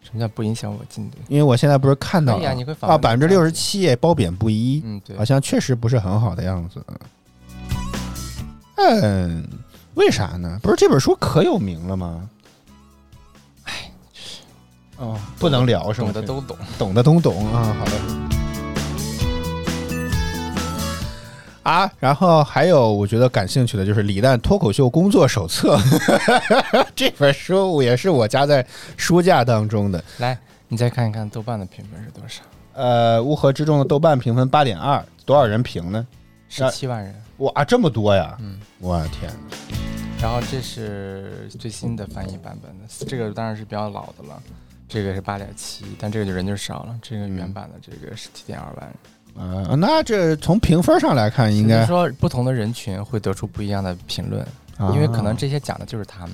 [0.00, 1.18] 什么叫不影响我进度？
[1.28, 2.48] 因为我现在不是看到了
[2.80, 6.82] 啊，百分之六十七，褒贬不一，嗯，对，好像确实不是很好的样子。
[8.76, 9.46] 嗯，
[9.94, 10.58] 为啥呢？
[10.62, 12.30] 不是这本书可有名了吗？
[13.64, 13.90] 哎，
[14.96, 16.12] 哦，不能聊是吗？
[16.12, 17.76] 懂的都懂，懂的都懂啊。
[17.78, 18.37] 好的。
[21.68, 25.76] 啊，然后还有我觉得感兴趣的就是《李诞脱口秀工作手册》
[26.96, 30.02] 这本书，也是我夹在书架当中的。
[30.16, 32.40] 来，你再看一看豆瓣的评分是多少？
[32.72, 36.06] 呃，乌合之众的豆瓣评分八点二，多少人评呢？
[36.48, 37.14] 十七万人。
[37.36, 38.34] 哇，这么多呀！
[38.40, 39.30] 嗯，我天。
[40.22, 44.42] 然后这是最新的翻译版本的，这个当然是比较老的了。
[44.88, 46.98] 这个是八点七，但这个就人就少了。
[47.02, 48.94] 这个原版的这个是七点二万人。
[49.38, 54.44] 呃，那这从评分上来看，应该说不同的人群会得出不一样的评论，
[54.92, 56.32] 因为可能这些讲的就是他们，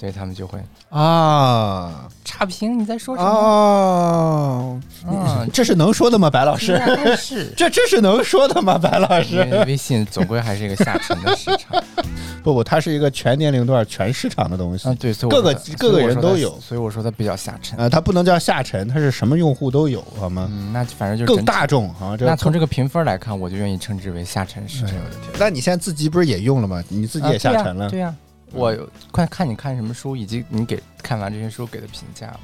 [0.00, 0.58] 所以他们就会
[0.88, 2.78] 啊差评。
[2.78, 4.80] 你在说什么？
[5.06, 6.80] 啊， 这是能说的吗，白老师？
[7.18, 9.40] 是 这这是能说的吗，白老师？
[9.66, 11.84] 微信总归还是一个下沉的市场。
[12.42, 14.88] 不不，它是一个全年龄段、全市场的东西。
[14.88, 17.78] 啊，对，各个各个人都有，所以我说它比较下沉。
[17.78, 20.48] 啊，它不能叫下沉，它是什么用户都有，好吗？
[20.50, 22.16] 嗯，那反正就是更大众啊。
[22.18, 24.96] 那从这个评分来看，我就愿意称之为下沉市场。
[25.38, 26.82] 那你现在自己不是也用了吗？
[26.88, 27.90] 你自己也下沉了？
[27.90, 28.14] 对呀，
[28.52, 28.76] 我
[29.10, 32.34] 快看你看什么书，以及你给看完这些书给的评价。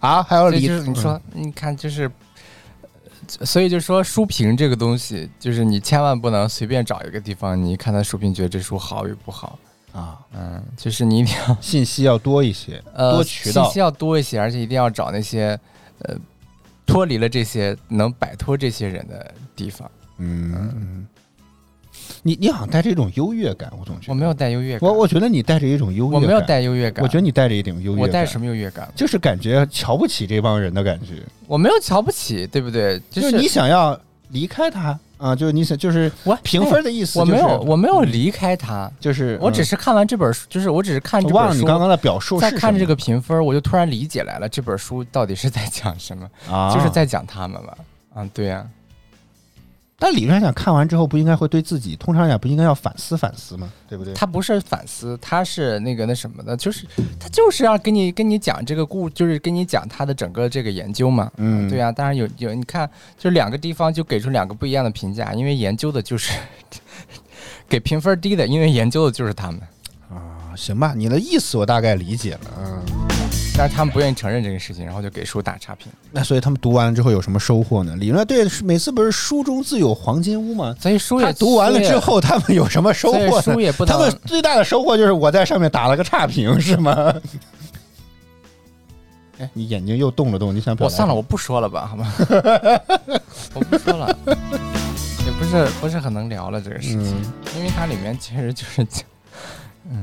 [0.00, 2.10] 啊，还有李，你说，你看就是。
[3.26, 9.58] 所以就说书评这个东西，就是你千万不能随便找一个地方，你一看他书评，觉得这书好与不好
[9.94, 15.58] 啊，嗯，就是你一定要信息要多一些，多渠道信息要多一些，而且一定要找那些
[16.00, 16.14] 呃
[16.84, 21.06] 脱离了这些能摆脱这些人的地方，嗯。
[22.26, 24.88] 你你好像带着一种优越感，我总觉得我没有带优越感。
[24.88, 27.02] 我我觉得你带着一种优越感，我没有带优越感。
[27.02, 28.00] 我觉得你带着一点优越感。
[28.00, 28.90] 我带什么优越感？
[28.96, 31.22] 就是感觉瞧不起这帮人的感觉。
[31.46, 32.98] 我没有瞧不起，对不对？
[33.10, 33.98] 就是你想要
[34.30, 35.36] 离开他啊？
[35.36, 37.18] 就是你想，就是我评分的意思。
[37.18, 41.58] 我没有，我没有离开他，就是我只是看完这本书，就是我只是看这本书。
[41.58, 46.26] 你刚刚的表述，在看这个评分，我就突然理解来了，这本书到底是在讲什么？
[46.74, 47.74] 就是在讲他们嘛。
[48.16, 48.66] 嗯，对呀。
[50.04, 53.72] 但理论上讲，看完之后不应该会对自己，通常讲不应该要反思反思吗？
[53.88, 54.12] 对不对？
[54.12, 56.86] 他不是反思，他是那个那什么的，就是
[57.18, 61.32] 他就是要跟你跟你讲这个故，就是跟你讲他的整个这个研究嘛。
[61.38, 62.86] 嗯，对啊，当然有有，你看，
[63.16, 66.38] 就两个地方就给出两个不一样的评价，因为研究的就是
[67.66, 69.58] 给评分低的，因为研究的就是他们。
[70.10, 72.40] 啊，行吧，你的意思我大概理解了。
[72.58, 73.03] 嗯。
[73.56, 75.92] 但是他们不愿意承认这个事情，然后就给书打差评。
[76.10, 77.94] 那所以他们读完了之后有什么收获呢？
[77.96, 80.74] 理论对，每次不是书中自有黄金屋吗？
[80.80, 83.40] 所以书也读完了之后，他们有什么收获？
[83.40, 87.14] 书也不，他们最大的收获就是我在上面打了个差评，是吗？
[89.38, 90.76] 哎，你眼睛又动了动，你想？
[90.80, 92.12] 我算了，我不说了吧，好吗？
[93.54, 97.00] 我不说了， 也不是不是很能聊了这个事情，
[97.56, 99.04] 因为它里面其实就是讲。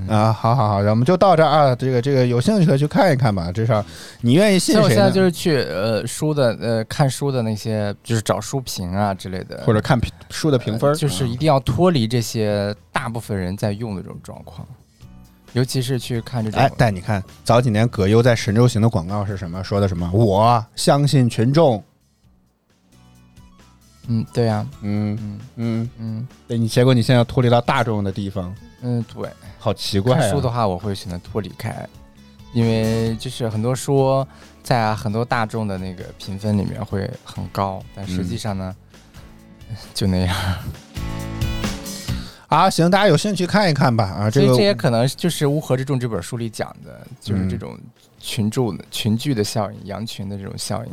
[0.07, 1.75] 啊，好好好，我们就到这儿啊。
[1.75, 3.83] 这个这个有兴趣的去看一看吧，至少
[4.21, 4.83] 你愿意信谁？
[4.83, 14.67] 我现在就是去呃书的呃看书的那些，就是找书评啊之类的，或者看评书的评分，就是一定要脱离这些大部分人在用的这种状况，
[15.53, 16.59] 尤其是去看这种。
[16.59, 19.63] 哎，但你看早几年葛优在神州行的广告是什么？
[19.63, 20.09] 说的什么？
[20.13, 21.83] 我相信群众。
[24.07, 28.53] 嗯，对呀，嗯嗯嗯嗯，对你结果你现在要脱离到大众的地方。
[28.81, 29.29] 嗯，对。
[29.63, 30.17] 好奇怪！
[30.17, 31.87] 看书的话，我会选择脱离开，
[32.51, 34.25] 因为就是很多书
[34.63, 38.75] 在很多大众的那个评分里面会很高，但实际上呢，
[39.93, 40.35] 就那样。
[42.47, 44.03] 啊，行，大家有兴趣看一看吧。
[44.05, 47.77] 啊，这个这也可能就是《乌合之众》这本书里讲的，就是这种
[48.19, 50.91] 群众群聚的效应，羊群的这种效应。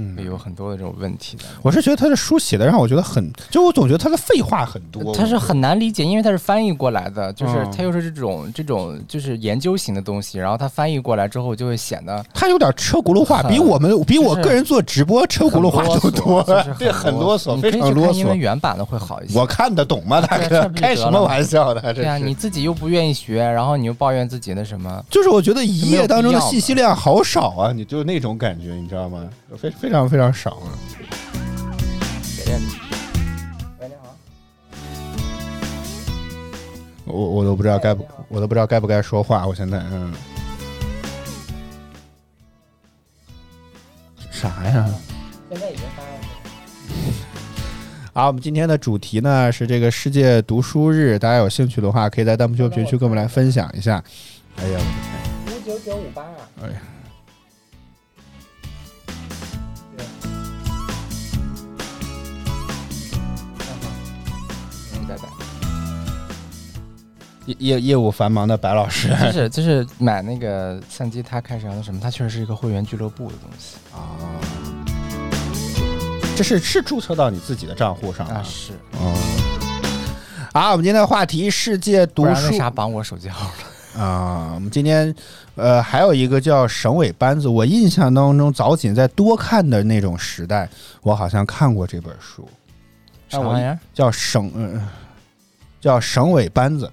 [0.00, 1.42] 嗯，有很多的这种问题的。
[1.60, 5.12] 我是觉得他的书写的让我觉得很，就我总觉得他的废话很多。
[5.12, 16.42] 他是很难理解，因为他是翻译过来的，就是他又是这种这种就是研究型的东西，然后他翻译过来之后就会显得他有点车轱辘话，比我们比我个人做直播车轱辘话都多，
[16.78, 18.12] 对，很啰嗦，非常啰嗦。
[18.12, 19.38] 因为原版的会好一些。
[19.38, 20.68] 我看得懂吗，大哥？
[20.76, 21.92] 开什么玩笑的？
[21.92, 25.04] 对啊，你自己又不愿意学，然后你又抱怨自己那什么？
[25.10, 29.28] 就是我觉得一页当中的信息量好少啊，你就那种感觉，你知道吗？
[29.56, 30.62] 非非常非常少。
[33.80, 34.16] 喂，你好。
[37.04, 39.46] 我我都不知道该不，我都不知道该不该说话。
[39.46, 40.12] 我现在，嗯，
[44.30, 44.88] 啥呀？
[45.50, 46.08] 现在已经发了。
[48.12, 54.02] 好，我们今天的主题呢是这个世界读书日，大家有兴趣的话，可以在弹幕区区跟我们来分享一下。
[54.56, 54.80] 哎呀！
[55.46, 56.22] 五九九五八。
[56.62, 56.80] 哎呀。
[67.58, 74.16] 业业务繁忙的白老师，就是就是买那个相机，他开始那什么，他确实是一个会员俱乐部的东西啊。
[76.36, 78.42] 这是是注册到你自己的账户上啊？
[78.44, 79.14] 是哦。
[80.52, 84.52] 好，我们今天的话题世界读书，为啥绑我手机号了啊？
[84.54, 85.14] 我们今天
[85.56, 90.68] 呃还有一个叫省委班子，我印象当中早锦在多看的那种时代，
[91.02, 92.48] 我好像看过这本书。
[93.28, 93.78] 啥玩意儿？
[93.92, 94.80] 叫省嗯，
[95.80, 96.90] 叫省委班子。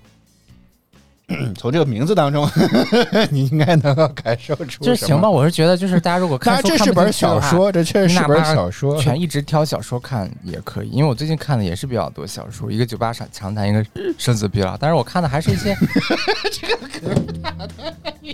[1.58, 2.48] 从这个名字当中，
[3.32, 4.84] 你应该能够感受出。
[4.84, 10.90] 就行吧，我是觉得，就是大家如果 看，这是本小说，这确实是本小说，全一直挑小说看也可以。
[10.90, 13.84] 因为我最近看的也是比较多小说，一个酒吧长长谈，一个
[14.20, 15.76] 生死疲劳，但是我看的还是一些
[16.54, 17.22] 这个可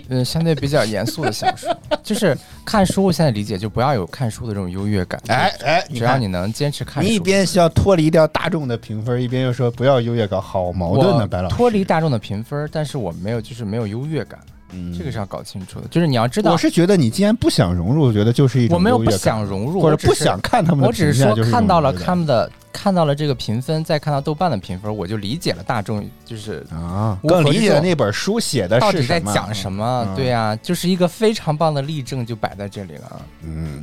[0.08, 1.74] 嗯，相对比较严肃的小说。
[2.02, 5.18] 就是看书，现在理解就不要有看书的这种优越感。
[5.28, 11.56] 哎哎，只要你能坚持看，你一边需要脱离掉大众的评分，一边又说不要优越感，好矛盾呢，白老师。
[11.56, 12.81] 脱离大众的评分，但。
[12.82, 14.40] 但是我没有，就是没有优越感，
[14.72, 15.86] 嗯，这个是要搞清楚的。
[15.86, 20.84] 就是你要知道，我是觉得你既然不想融入，我觉得就是一种我没有不想融入，或者不想看他们。
[20.84, 30.12] 我只是说看到了他们的，看到了这个评分，再看到豆瓣的评分，我就理解了大众就是啊，更理解那本书写的到底在讲什么。
[30.16, 33.22] 对呀，就是一个非常棒的例证就摆在这里了。
[33.44, 33.80] 嗯，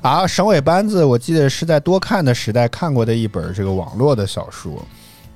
[0.00, 4.82] 啊，省委班子，我记得是在多看的时代看过的一本这个网络的小说。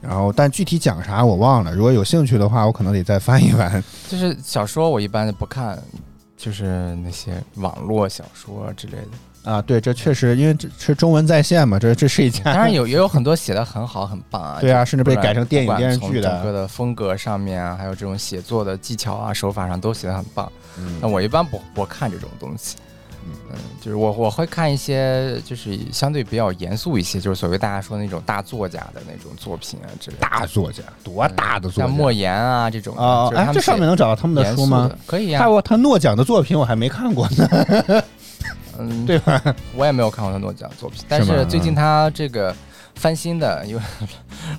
[0.06, 1.74] 然后，但具体讲啥我忘了。
[1.74, 3.82] 如果有兴趣的话，我可能得再翻一翻。
[4.08, 5.78] 就是小说，我一般不看，
[6.36, 9.50] 就是那些网络小说之类的。
[9.50, 12.42] 啊，对，这确实，因为这是中文在线嘛，这这是一件。
[12.42, 14.58] 当然有，也有很多写的很好、很棒啊。
[14.60, 16.28] 对啊，甚至被改成电影电视剧的。
[16.28, 20.50] 整个的风格上面啊，还有这种写作的技巧啊、手法上都写的很棒。
[21.00, 22.76] 那我一般不不看这种东西。
[23.50, 30.16] 嗯，就是我我会看一些，就是相对比较严肃一些，就是所谓大家说那种大作家的那种作品啊之类。
[30.18, 31.86] 大作家多大的作家？
[31.86, 34.90] 像莫言啊这种啊，哎，这上面能找到他们的书吗？
[35.06, 35.40] 可以呀。
[35.40, 38.04] 还有他诺奖的作品我还没看过呢。
[38.78, 39.42] 嗯， 对吧？
[39.74, 42.54] 我也没有看过他诺奖作品，但是最近他这个
[42.96, 43.82] 翻新的，因为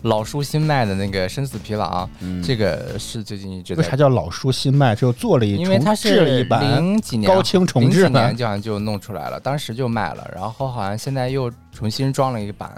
[0.03, 2.07] 老书新卖的那个《生死疲劳》，
[2.43, 4.95] 这个是最近一直为啥叫老书新卖？
[4.95, 12.71] 就做了一因为它是零几年高清重制，零几年就好像就弄出来了，当时就卖了，然后好像现在又重新装了一个版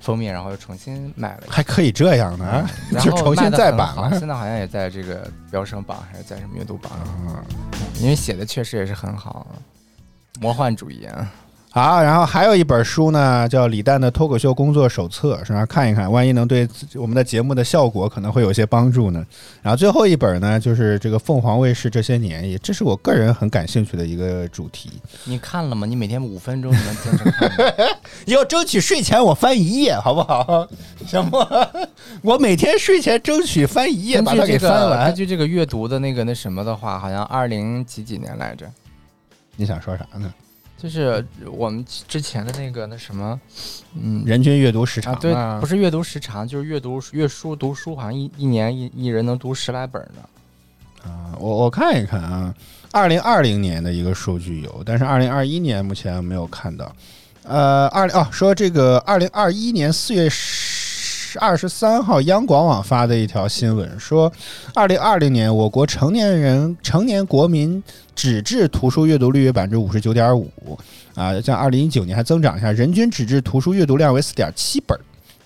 [0.00, 2.68] 封面，然后又重新卖了，还可以这样呢？
[2.98, 4.18] 就重新再版了。
[4.18, 6.90] 现在好像也在这个飙升榜还是在什么阅读榜？
[8.00, 9.46] 因为写的确实也是很好，
[10.40, 11.30] 魔幻主义啊。
[11.74, 15.64] 好，然后还有一本书呢，叫李诞的脱口秀工作手册，是吧？
[15.64, 19.24] 看一看，万一能对我们的节目的效果可能会有些帮助呢。
[19.62, 24.90] 然后最后一本呢，就是这个凤凰卫视这些年，也这是我个人很感兴趣的一个主题。
[25.24, 25.86] 你看了吗？
[25.86, 27.50] 你每天五分钟你能坚持看？
[28.26, 30.68] 要争取睡前我翻一页，好不好？
[31.06, 31.38] 行不？
[32.22, 35.06] 我每天睡前争取翻一页，把它给翻完。
[35.06, 38.70] 根据这个阅读的那个那什么的话，好像二零几几年来着？
[39.56, 40.30] 你想说啥呢？
[40.82, 43.40] 就是我们之前的那个那什么，
[43.94, 51.08] 嗯，人均阅读时长，对，不是阅读时长，就是阅读阅书读书，好像一一年一一人能读十来本呢。
[51.08, 52.52] 啊，我我看一看啊，
[52.90, 56.92] 二零二零年的一个数据有，但是二零二一年目前没有看到。
[57.44, 60.71] 呃，二零哦，说这个二零二一年四月十
[61.38, 64.32] 二十三号，央广网发的一条新闻说，
[64.74, 67.82] 二零二零年我国成年人成年国民。
[68.14, 70.46] 纸质图书阅读率为百分之五十九点五
[71.14, 74.96] 啊，像二零一九年还增长一下，人均纸质图书阅读量为四点七本，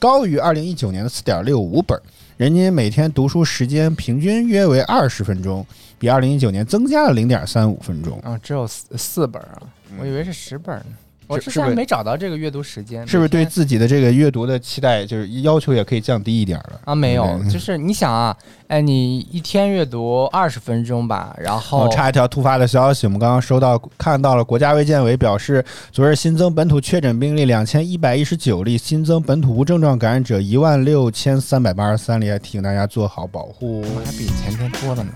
[0.01, 1.97] 高于二零一九年的四点六五本，
[2.37, 5.65] 人均每天读书时间平均约为二十分钟，
[5.97, 9.63] 比二零一九年增加了零点三五分钟啊，只有四四本啊，
[10.01, 10.87] 我以为是十本呢。
[11.27, 16.95] 我之前没找到这个阅读时间，是不是对自己的这个阅读的期待就是要求也可以降低一点了啊？
[16.95, 18.37] 没有，就是你想啊，
[18.69, 35.11] 哎，你一天阅读二十分钟吧，然后插一条突发的消息，我们刚刚收到看到了，国家卫健委表示，昨日新增本土确诊病例两千一百一十九例，新增本土无症状感染者一万六千三百八十三例，还提醒大家做好保护，还比前天多了呢。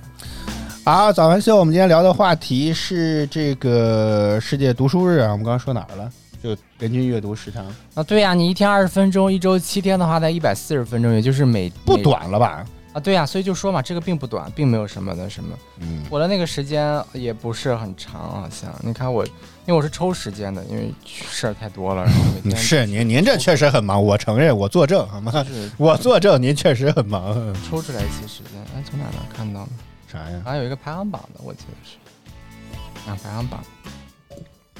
[0.82, 5.30] 好，早安秀，我们今天聊的话题是这个世界读书日啊。
[5.30, 6.10] 我们刚刚说哪儿了？
[6.42, 7.64] 就人均阅读时长
[7.94, 8.02] 啊？
[8.02, 12.64] 对呀，你一天二十分钟，一周七天的话，在一百四十分钟，也就是每不短了吧？
[12.94, 15.56] 啊，对呀，所以就说嘛，这个并不短，并没有什么的什么。
[15.80, 19.32] 嗯，我的那个时间也不是很长，好像你看我，因
[19.66, 22.04] 为我是抽时间的，因为事儿太多了。
[22.04, 25.44] 然后 每天是您，您这确实很忙，我承认，我作证好吗？
[25.76, 27.36] 我作证，您确实很忙。
[27.68, 29.68] 抽出来一些时间，哎，从哪能看到呢？
[30.10, 30.40] 啥呀？
[30.44, 33.60] 好像有一个排行榜的，我记得是啊，排行榜。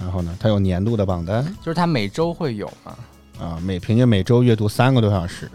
[0.01, 2.97] 然后呢，它有年度的榜单，就是它每周会有嘛？
[3.39, 5.51] 啊，每平均每周阅读三个多小时，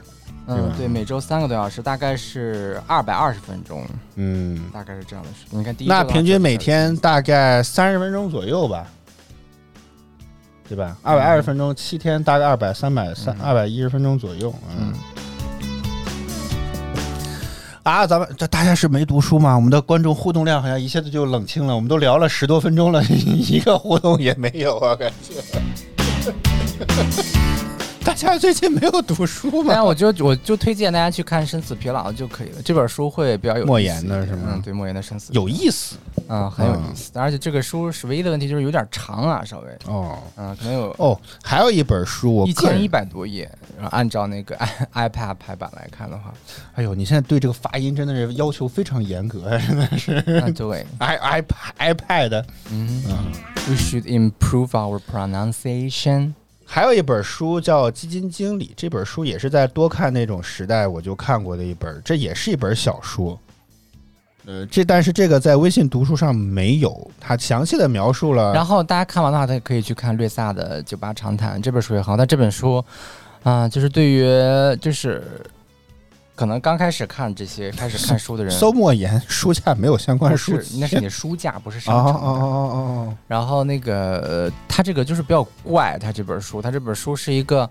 [0.47, 3.83] 嗯，对，每周三个多小时，大概是二百二十分钟，
[4.15, 5.31] 嗯，大概是这样的。
[5.49, 8.87] 你看，第一那平均每天大概三十分钟左右吧，
[10.69, 10.95] 对吧？
[11.01, 14.93] 二百二十分钟，七天大概二百三百三二百一十分钟左右，嗯。
[17.85, 19.55] 啊，咱们这大家是没读书吗？
[19.55, 21.75] 我们的观众互动量好像一下子就冷清了。
[21.75, 25.35] 我们都聊了十多分钟了，一个互动也没有啊，感觉。
[28.25, 29.83] 大家最近没有读书吗？
[29.83, 32.61] 我就我就推荐大家去看《生死疲劳》就可以了。
[32.63, 34.53] 这本书会比较有莫言的是吗？
[34.53, 35.95] 嗯，对，莫言的《生死有意思，
[36.27, 37.11] 嗯，很有意思。
[37.13, 41.15] 而且这个书是唯一的问题就是有点长啊，稍微哦，嗯，可能有哦。
[41.43, 43.47] 还有一本书，一千一百多页，
[43.77, 44.55] 然后按照那个
[44.93, 46.33] i iPad 排版来看的话，
[46.73, 50.19] 哎呦，你现在对这个发音真的是要求非常严格， 真的是。
[50.53, 53.03] 对， i iPad iPad，嗯
[53.67, 56.33] ，We should improve our pronunciation。
[56.65, 63.39] 还有一本书叫《基金经理》，这本书也是在多看那种时代我就看过的一本，这也是一本小说。
[64.45, 68.53] 呃，这但是这个在微信读书上没有，它详细的描述了。
[68.53, 72.83] 然后大家看完的话，他可以去看略萨的《酒吧长谈》这本书也好，但这本书
[73.43, 74.23] 啊，就是对于
[74.81, 75.23] 就是。
[76.35, 82.19] 可能刚开始看这些， 开始看书的人， 搜莫言书架没有相关书，那是你书架，不是商场的。
[82.19, 83.17] 哦哦哦哦。
[83.27, 87.69] 然后那个，他这个就是比较怪，他这本书，他这本书是一个，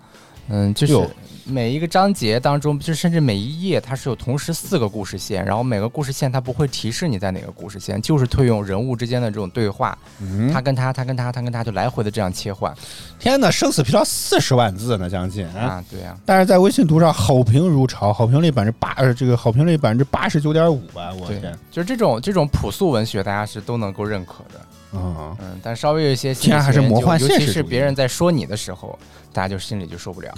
[0.48, 1.08] 嗯，就是。
[1.46, 12.74] 每一个章节当中，就甚至每一页，它是有同时四个故事线，然后每个故事线它不会提示你在哪个故事线，就是推用人物之间的这种对话，嗯他跟他，他跟他，他跟他就来回的这样切换。
[13.18, 15.84] 天哪，生死疲劳四十万字呢，将近啊！
[15.90, 24.58] 对呀，但是在微信读上好评如潮，好评率百分之八，呃这个好评率百分之八十九点五吧，我天，就是这种这种朴素文学，大家是都能够认可的。
[24.94, 28.98] 嗯嗯，但稍微有一些，天还是魔幻现实，尤其是别人在说你的时候，
[29.32, 30.32] 大家就心里就受不了。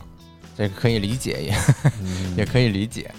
[0.57, 1.55] 这个可以理解，也
[2.39, 3.11] 也可以理解。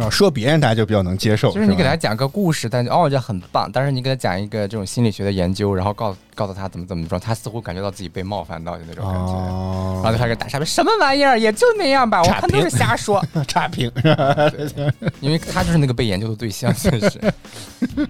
[0.00, 3.70] 哦，说别人大家就比较能接受，就是你给他讲个故事，但哦，这很棒。
[3.70, 9.32] 但是你给他讲一个这种心理学的研究，然后告告诉他怎么怎么着，他似乎感觉到自己被冒犯到的那种感觉，
[10.02, 13.92] 然后就开始打傻逼，什么玩意儿，也就那样吧，我看都是瞎说， 差评，
[15.20, 17.20] 因为他就是那个被研究的对象，确实。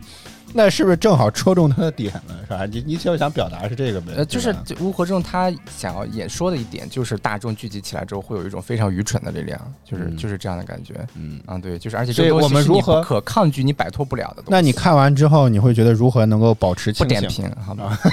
[0.54, 2.66] 那是不是正好戳中他的点了，是吧？
[2.66, 4.12] 你你就想表达是这个呗？
[4.16, 10.94] 呃，就是乌合正他想要演说的一点，就是大众聚集起来之后会有一种非常愚蠢的力量，就是就是这样的感觉。
[11.14, 14.50] 嗯啊，对，就是而且这个我们如何可抗拒，你摆脱不了的东西。
[14.50, 17.50] 那你看完之后，你会觉得如何能够保持不点评？
[17.64, 17.98] 好吧。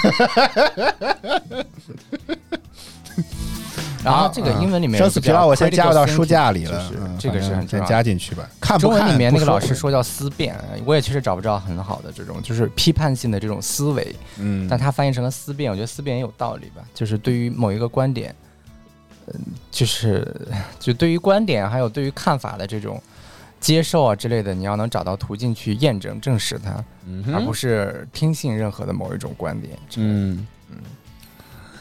[4.04, 8.50] 然后这个英文里面生死疲劳，我先加入到书架里了，这个是很先加进去吧。
[8.62, 10.56] 看中文里面那个老师说叫思辨，
[10.86, 16.82] 我也确实找不着很好的这种就是批判性的这种思维，嗯，但他翻译成了思辨，我觉得思辨也有道理吧。
[16.94, 18.34] 就是对于某一个观点，
[19.28, 19.34] 嗯，
[19.70, 20.26] 就是
[20.80, 23.02] 就对于观点还有对于看法的这种
[23.60, 26.82] 接受啊之类的，你要能找到途径去验证证实它，
[27.34, 30.48] 而不是听信任何的某一种观点，嗯。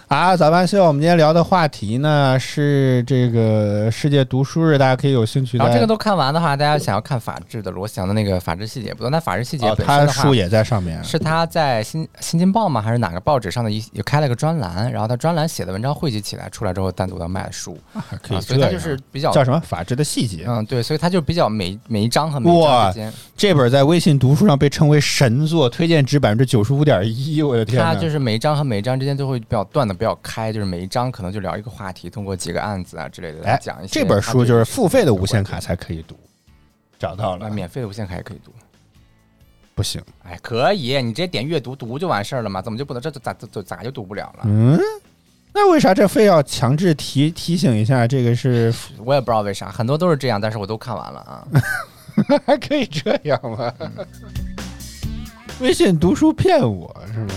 [0.08, 5.58] 啊，早班秀，我们今天聊的话题呢是这个世界读书日，大家可以有兴趣。
[5.58, 11.04] 然后这个都看完的话，大家想要看法治的罗翔的那个法治细节不多，那法治细节本身的书也在上面。
[11.04, 12.80] 是他在新新京报吗？
[12.80, 14.90] 还是哪个报纸上的一有开了个专栏？
[14.90, 18.40] 然后他专栏写的文章汇集起来，出来之后单独的卖书，啊可以。
[18.40, 20.46] 所以他就是比较叫什么法治的细节？
[20.46, 23.12] 嗯，对，所以他就比较每每一章和每一章之间。
[23.36, 27.42] 这本在微信读书上被称为神作，推荐值百分之九十五点一。
[27.42, 27.84] 我的天！
[27.84, 30.78] 他就是每一章和每一章之间都会比较断的比较开，就是每。
[30.78, 34.00] 一章可能就聊一个话题，通过几个案子啊之类的来讲一些。
[34.00, 36.14] 这本书就是付费的无限卡才可以读，
[37.00, 37.50] 找到了。
[37.50, 38.52] 免费的无限卡也可以读，
[39.74, 40.00] 不行。
[40.22, 42.62] 哎，可以，你直接点阅读读就完事儿了嘛？
[42.62, 43.02] 怎么就不能？
[43.02, 44.44] 这咋咋咋就读不了了？
[44.44, 44.78] 嗯，
[45.52, 48.06] 那为啥这非要强制提提醒一下？
[48.06, 48.72] 这个是
[49.04, 51.46] 我也不知道为啥，很多都是这样，但是我都看完了啊。
[52.46, 53.74] 还可以这样吗？
[55.60, 57.28] 微信读书骗我是吗？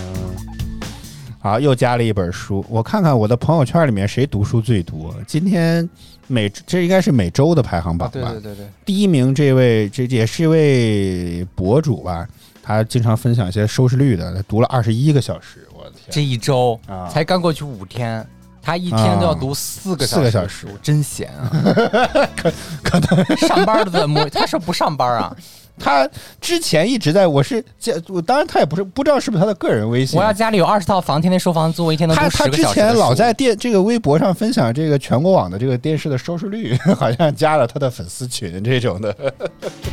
[1.41, 5.15] 好，又加了一本书，我看看我的朋友圈里面谁读书最多。
[5.25, 5.89] 今天
[6.27, 8.13] 每这应该是每周的排行榜吧？
[8.13, 8.67] 对对对对。
[8.85, 12.27] 第一名这位，这也是一位博主吧？
[12.61, 16.11] 他经常分享一些收视率的，他读了二十一个小时，我的天！
[16.11, 18.23] 这一周啊，才刚过去五天，
[18.61, 21.49] 他一天都要读四个四个小时，真闲啊！
[22.37, 24.29] 可可能上班的怎么？
[24.29, 25.35] 他是不上班啊？
[25.81, 26.07] 他
[26.39, 27.63] 之前一直在，我是
[28.07, 30.19] 我，当然他也不是不知道是不是他的个人微信。
[30.19, 39.15] 我要家里有二十套房，天天收房租，我一天都他他之前老在电这个微博上分享这个全国网的这个电视的收视率， 好像加了他的粉丝群这种的，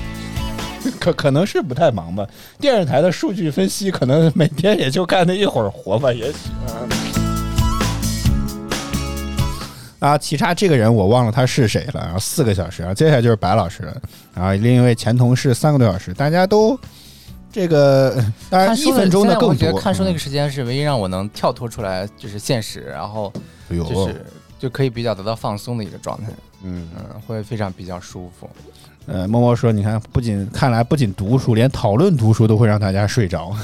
[1.01, 2.26] 可可能是不太忙吧。
[2.61, 6.39] 电视台的数据分析可能每天也就干那一会儿活吧，也许。
[10.01, 12.01] 啊，其他这个人我忘了他是谁了。
[12.05, 13.93] 然后四个小时，然后接下来就是白老师，然
[14.45, 16.78] 后另一位前同事三个多小时，大家都
[17.51, 19.78] 这个 当然一分钟的更多。
[19.78, 23.32] 看书那个时间是唯一让我能跳脱出来就是现实，然后
[23.70, 24.24] 就是
[24.59, 26.28] 就可以比较得到放松的一个状态。
[26.62, 28.49] 嗯嗯，会非常比较舒服。
[29.07, 33.57] 呃，默默说，你看，不仅看来不仅读书，连讨论读书都会让大家睡着。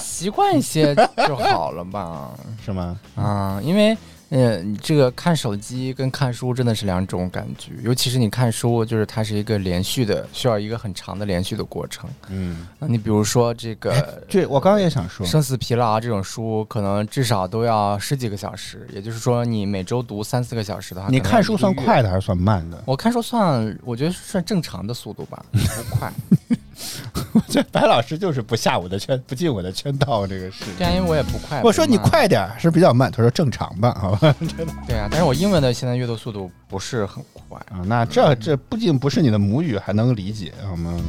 [0.00, 0.94] 习惯一些
[1.26, 2.30] 就好了吧？
[2.64, 2.96] 是吗？
[3.16, 3.96] 啊，因为。
[4.36, 12.10] 嗯，你这个看手机跟看书真的是两种感觉，尤其是你看书，就是它是一个连续的，需要一个很长的连续的过程。
[12.30, 22.82] 嗯，那你比如说这个，对我刚刚也想说，生死疲劳啊这种书，可能至少都要十几个小时，也就是说你每周读三四个小时的话，你看书算快的还是算慢的？
[22.86, 26.12] 我看书算，我觉得算正常的速度吧，不快。
[27.32, 30.64] 我觉得白老师就是不下我的圈，不进我的圈套，这个是。
[30.76, 31.60] 对啊，因为我也不快。
[31.62, 34.34] 我说你快点是比较慢，他说正常吧，好吧。
[34.40, 34.72] 真的。
[34.86, 37.82] 对啊，但是我英文的现在阅读速度不是很快啊。
[37.86, 41.00] 那这这不仅不是你的母语，还能理解好吗？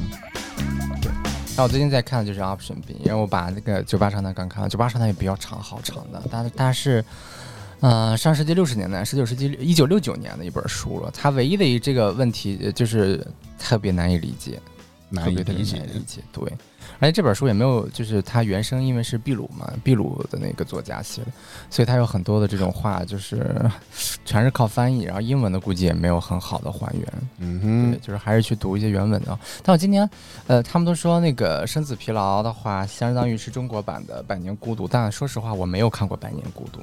[1.01, 1.11] 对。
[1.57, 6.21] 那我最近在看的就是 Option B，因为我把那个九八长谈刚看了，九八长谈也比较长，好长的。
[6.29, 7.03] 但但是，
[7.79, 11.09] 呃，上世纪六十年代，十九世纪一九六九年的一本书了。
[11.13, 13.25] 它唯一的一这个问题就是
[13.57, 14.59] 特别难以理解。
[15.15, 16.43] 难以理解，理解对，
[16.99, 21.27] 而且这本书也没有，就是它原声，因为是秘鲁嘛，秘鲁的那个作家写的，
[21.69, 23.55] 所以它有很多的这种话，就是
[24.25, 27.07] 全是靠翻译，然后英文的估计也没有很好的还原，
[27.39, 29.39] 嗯哼，对，就是还是去读一些原文的。
[29.63, 30.07] 但我今天，
[30.47, 36.79] 呃，他们都说那个《生死疲劳》的话，相当于是中国版的《百年孤独》，但说实话，我没有看过《百年孤独》，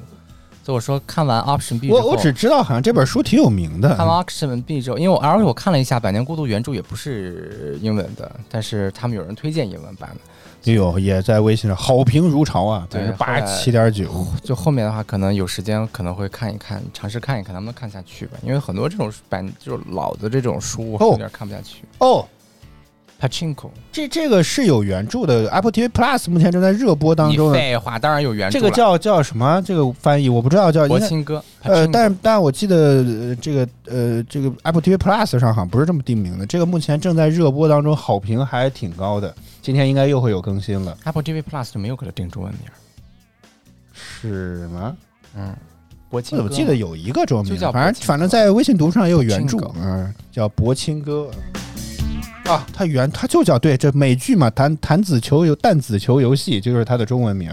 [0.63, 3.95] 就我说看完 Option B 我我只知道好像这本书挺有名的。
[3.97, 10.17] 看完 Option B 之后，因为我而且我看了一下《百年孤独》原著也不是英文的，但是他们有人推荐英文版的。
[10.63, 14.25] 也有，也在微信上好评如潮啊，对，八七点九。
[14.41, 18.37] 就后面的话，可能有时间可能会看一看，尝试看一看，能不能看下去吧。
[18.41, 21.83] 因为很多这种版就是老的这种书，有点看不下去。
[21.97, 22.25] 哦
[23.23, 27.53] ，Pachinko，这这个是有原著的，Apple TV Plus 目前正在热播当中。
[27.53, 28.59] 废话，当然有原著。
[28.59, 29.61] 这个叫叫什么？
[29.65, 31.43] 这个翻译我不知道，叫国庆歌。
[31.61, 36.45] 呃，但但我记得这个呃，这个 Apple TV Plus 上好像不是这么定名的。
[36.45, 39.33] 这个目前正在热播当中，好评还挺高的。
[39.61, 40.97] 今天应该又会有更新了。
[41.05, 42.61] Apple TV Plus 就没有给它定中文名，
[43.93, 44.95] 是吗？
[45.35, 45.55] 嗯，
[46.09, 46.43] 博清歌。
[46.43, 51.29] 我记得有一个中文名，反正反正在微信读书上也有原著，嗯，叫《博清歌》。
[52.45, 57.49] 啊，它原它就叫对，这美剧嘛，弹弹子球游弹子球游戏就是它的中文名，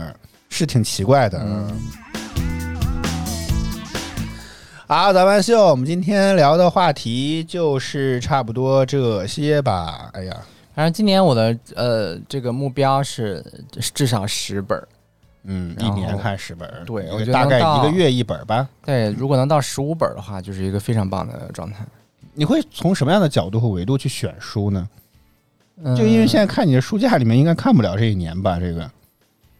[0.48, 1.40] 是挺奇怪的。
[1.42, 1.70] 嗯。
[4.88, 10.10] 好，早班秀，我们今天聊的话题就是差不多这些吧。
[10.12, 10.36] 哎呀。
[10.74, 13.44] 反正今年我的呃这个目标是
[13.92, 14.80] 至少十本
[15.44, 18.66] 嗯，一年看十本对，我觉得大概一个月一本吧。
[18.84, 21.84] 对，如果能到十五本的话，就是一个非常棒的状态。
[22.34, 24.88] 你会从什么样的角度和维度去选书呢？
[25.96, 28.58] 就因为现在看你的书架里面，应该看不了这一年吧？
[28.60, 28.90] 这个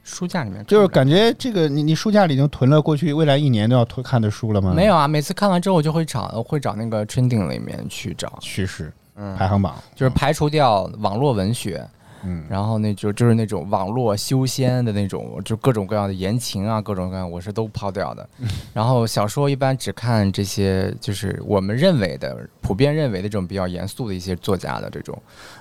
[0.04, 4.72] 书架里面就是感觉这个你你书架里已经囤了过去未来一年都要看的书了吗？
[4.74, 8.92] 没有啊，每次看完之后我就会找会找那个 trending 里面去找趋势。
[9.36, 11.86] 排行榜就是排除掉网络文学，
[12.22, 18.28] 嗯，然后那就就是那种网络修仙的那种，就各种各样的言情啊，各种各样我是都抛掉的。
[18.74, 25.16] 然后小说一般只看这些，就是我们认为的、普遍认为的这种比较严肃的一些作家的这种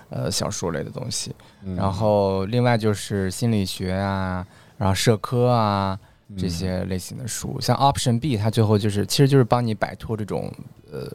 [0.10, 1.34] 呃小说类的东西。
[1.76, 4.46] 然后另外就是心理学啊，
[4.78, 5.98] 然后社科啊
[6.38, 10.52] 这些类型的书，像 Option B，它最后就是其实就是帮你摆脱这种
[10.92, 11.12] 呃。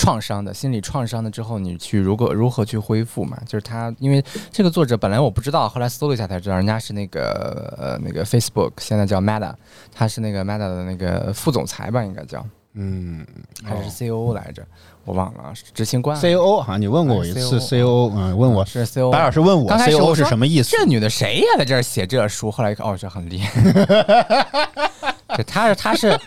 [0.00, 3.36] 创伤的心理创伤的之后，你去如果如何去恢复嘛？
[3.46, 9.52] 就是他，因为这个作者本来我不知道，后来搜了一下才知道，人家是那个呃那个 Facebook 现在叫 Meta，
[9.94, 12.42] 他是那个 Meta 的那个副总裁吧，应该叫，
[12.72, 13.26] 嗯，
[13.62, 14.66] 还是 COO 来着，
[15.04, 16.18] 我忘了，执行官。
[16.18, 20.70] COO 哈，你问过我一次 COO，嗯，问我是 COO，白老师问我 COO 是什么意思？
[20.74, 22.50] 这女的谁呀，在这儿写这书？
[22.50, 25.14] 后来一看，哦，这很厉害。
[25.46, 26.20] 她是她是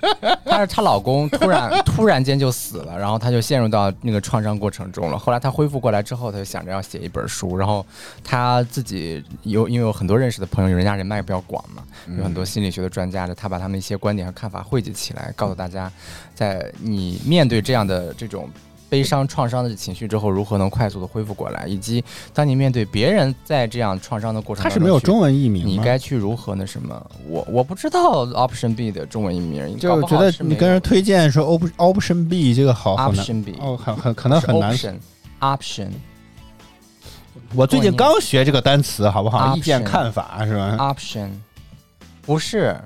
[0.45, 5.18] 她是她老公突然突然间就死了，然后她就陷入到那个创伤过程中了。
[5.18, 7.58] 后来她恢复过来之后，她就想着要写一本书。
[7.58, 7.86] 然后
[8.24, 11.84] 她自己有因为有很多认识的朋友，人家人脉比较广嘛，
[12.18, 15.91] 有很多心理学的专家的，她把他们一些观点和看法汇集起来，告诉大家，
[16.34, 18.49] 在你面对这样的这种。
[18.94, 21.66] 悲伤创伤的情绪之后，如何能快速的恢复过来？
[21.66, 27.10] 以及当你面对别人在这样创伤的过程，它是没有中文译名，你该去如何那什么？
[27.28, 34.78] 我我不知道 Option B 的中文译名，就觉得你跟人推荐说 Option Option B 这个好，Option B 哦，很很可能很难。
[35.39, 35.89] Option，
[37.56, 39.58] 我最近刚学这个单词，好不好？
[39.58, 41.30] 意见看法是吧？Option，
[42.22, 42.80] 不是。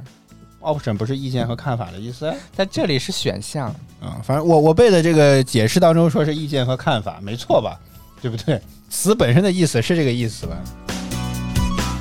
[0.61, 4.21] option 不是意见和看法的意思，在这里是选项啊。
[4.23, 7.79] 反正我我背的这个解释当中说是意见和看法，没错吧？
[8.21, 8.61] 对不对？
[8.89, 10.57] 词本身的意思是这个意思吧？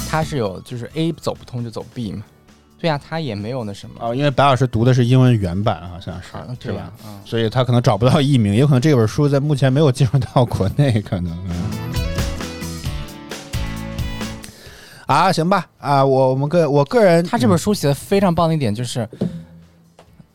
[0.09, 2.22] 它是有就是 A 走不通就走 B 嘛？
[2.78, 6.28] 对呀，他也没有那什么哦，因为白老师读的是英文原版，好像是
[6.62, 6.92] 是吧？
[7.24, 11.36] 所以他可能找不到译名，也可能这本书在目前没有进入到国内，可能。
[15.07, 19.09] 啊，行吧，啊，我我们个我个人，他这本书写的非常棒的一点就是，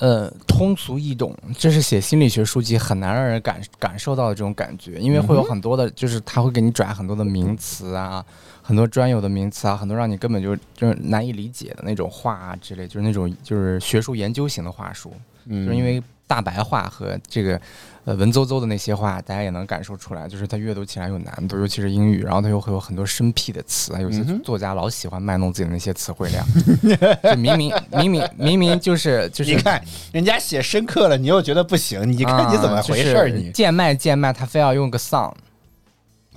[0.01, 8.25] 呃，通俗易懂，这是写心理学书籍很难让人感感受到的这种感觉，因为会有很多的，就是他会给你转很多的名词啊，
[8.63, 15.13] 很多专有的名词啊，很多让你根本就就是难以理解的那种话啊之类，就是那种就是学术研究型的话术，
[15.47, 16.01] 就是因为
[16.31, 17.59] 大白话和这个。
[18.03, 26.43] 呃，文绉绉的那些话，大家也能感受出来，就是它阅读起来有难度，尤其是英语，然后它又会有很多生僻的词，有些作家老喜欢卖弄自己的那些词汇量，
[27.21, 29.79] 就 明明明明明明就是就是，你看
[30.11, 33.29] 人家写深刻了，你又觉得不行，你看你怎么回事儿？
[33.29, 35.31] 你贱卖贱卖，他非要用个 song。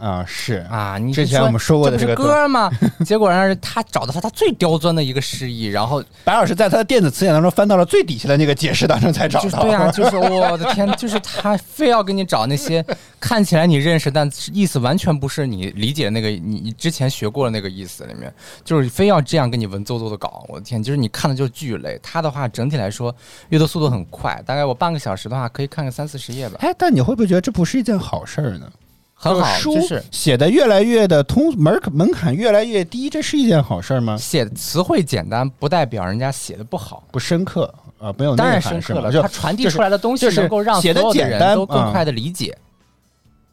[0.05, 2.70] 啊，是啊，你之前我们说过的这个歌吗？
[3.07, 9.62] 结果让他找到了他最刁钻的一个释义，然后白老师在他的电子词典当中翻到了最底下的那个解释当中才找到。
[9.62, 12.84] 对啊， 就是我的天，就是他非要给你找那些
[13.18, 18.30] 看起来你认识，但意思完全不是你理解的那个，你你之前学过的那个意思里面，
[18.62, 20.44] 就是非要这样跟你文绉绉的搞。
[20.50, 21.98] 我的天，就是你看的就巨累。
[22.02, 23.14] 他的话整体来说
[23.48, 26.59] 阅读速度很快，大概我半个小时的话可以看个三四十页吧。
[26.61, 28.70] 哎，但你会不会觉得这不是一件好事儿呢？
[29.14, 34.16] 很好，就是写的越来越的通门门槛越来越低，这是一件好事吗？
[34.16, 42.56] 写词汇简单不代表人家写的不好，不深刻啊，没有当然深刻了，它传递出来的东西能够让所有的人都更快的理解。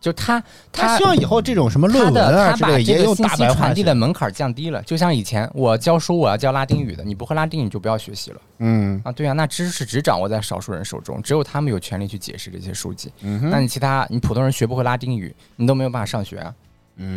[0.01, 4.81] 就他，他希望以后这种什么论文啊之类也用大白话传递的门槛降低了。
[4.81, 8.41] 就像以前我教书，我要教拉丁语的，你不会拉丁语就不要学习了。
[8.57, 13.13] 嗯啊，对啊，那知识只掌握在少数人手中，只有他们有权利去解释这些书籍。
[13.21, 16.51] 那你其他你普通人学不会拉丁语，你都没有办法上学啊。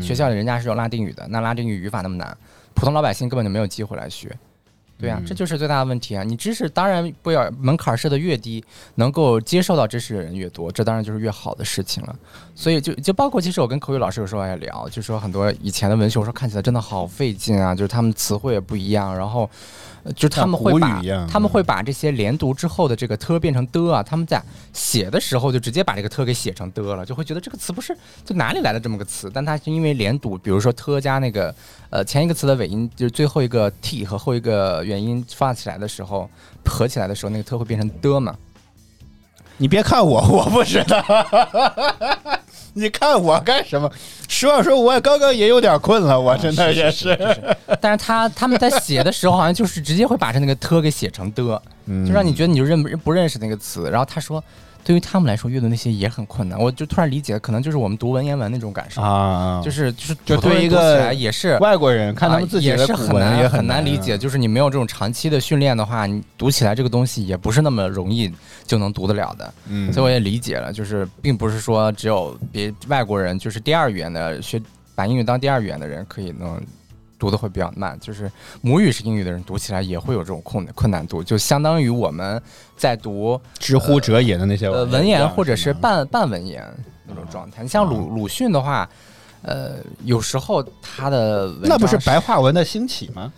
[0.03, 2.37] 学校里人家是有拉丁语的，那拉丁语语法那么难，
[2.74, 4.30] 普通老百姓根本就没有机会来学。
[5.05, 6.22] 对啊，这就是最大的问题啊！
[6.22, 12.16] 你知识当然不要门槛设的越低，能够接受到知识的人越多，这当然就是越好的事情了。
[12.55, 19.50] 所以就就包括其实我跟口语老师有时候也聊，就说很多以前的文学，我说看起来真的好费劲啊，就是他们词汇也不一样，然后。
[20.14, 24.42] 就他们会把他们会把这些连读之后的这个特变成的啊，他们在
[24.72, 29.30] 写的时候就直接把这个特给写成的了，就会觉得这个词不是就哪里来的这么个词？
[29.32, 31.55] 但它是因为连读，比如说特加那个
[31.90, 36.28] 呃前一个词的尾音，就是最后一个 t 和后一个元音发起来的时候
[36.64, 38.36] 合起来的时候，那个特会变成的嘛？
[39.57, 41.05] 你别看我，我不知道。
[42.76, 43.88] 你看我干什么？
[44.28, 47.16] 实话说，我刚刚也有点困了，我真的也是。
[47.80, 51.62] 但是他他们在写的时候，好像就是直接会把这那个特给写成的，
[52.07, 53.91] 就让你觉得你就认不不认识那个词。
[53.91, 54.43] 然后他说。
[54.87, 56.61] 对于他们来说，阅读那些也很困难。
[56.61, 64.18] 我就突然理解，可能就是我们读文言文那种感受啊，就是就是就对一个也是外国人看他们自己的古文也很难理解。
[64.18, 68.30] 就是你没有这种长期的训练的话，你读起来这个东西也不是那么容易
[68.66, 69.55] 就能读得了的。
[69.70, 74.61] 嗯，所以我也理解了，就是并不是说只有别外国人，就是第二语言的学
[74.95, 76.61] 把英语当第二语言的人可以能。
[77.19, 82.41] 读的会比较慢，就是母语是英语的人读起来也会有这种困困难度，就相当于我们
[82.77, 86.65] 在读“知乎者也”的那些文言或者是半半文言
[87.07, 87.62] 那种状态。
[87.62, 88.89] 你像鲁鲁迅的话，
[89.43, 89.73] 呃，
[90.05, 93.33] 有时候他的那不是白话文的兴起吗？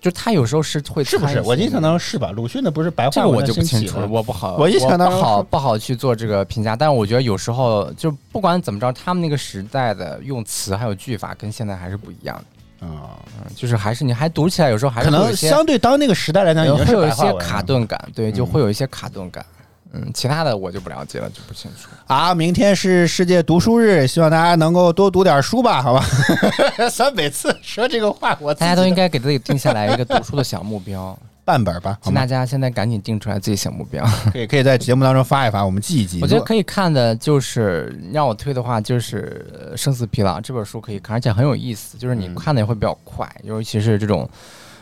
[0.00, 1.40] 就他有时候是会是不是？
[1.40, 2.30] 我印象当中是吧？
[2.30, 6.76] 鲁迅的不是白话文的兴起，我不好，我印象当中不好不好去做这个评价。
[6.76, 12.44] 但是我觉得有时候就不管怎么着，他们那个时代的用词还有句法跟现在还是不一样的。
[12.80, 13.18] 啊，
[13.56, 19.44] 就是还是你还读起来，有时候还可能相对当那个时代来讲，会有一些卡顿感，对，就会有一些卡顿感。
[19.92, 21.88] 嗯，其他的我就不了解了，就不清楚。
[22.06, 26.04] 啊，明天是世界读书日，希望大家能够多读点书吧，好吧？
[26.90, 31.18] 三每次说这个话，我大家都应该给自己定下来一个读书的小目标。
[31.48, 36.20] 半本吧，请大家现在赶紧定出来自己小目标， 可以可以在节目当中发一发，我们记一记。
[36.20, 44.28] 我觉得可以看的，就是让我推的话，就是《生死疲劳》这本书可以看，而且很有意思，就是你看的也会比较快，尤其是这种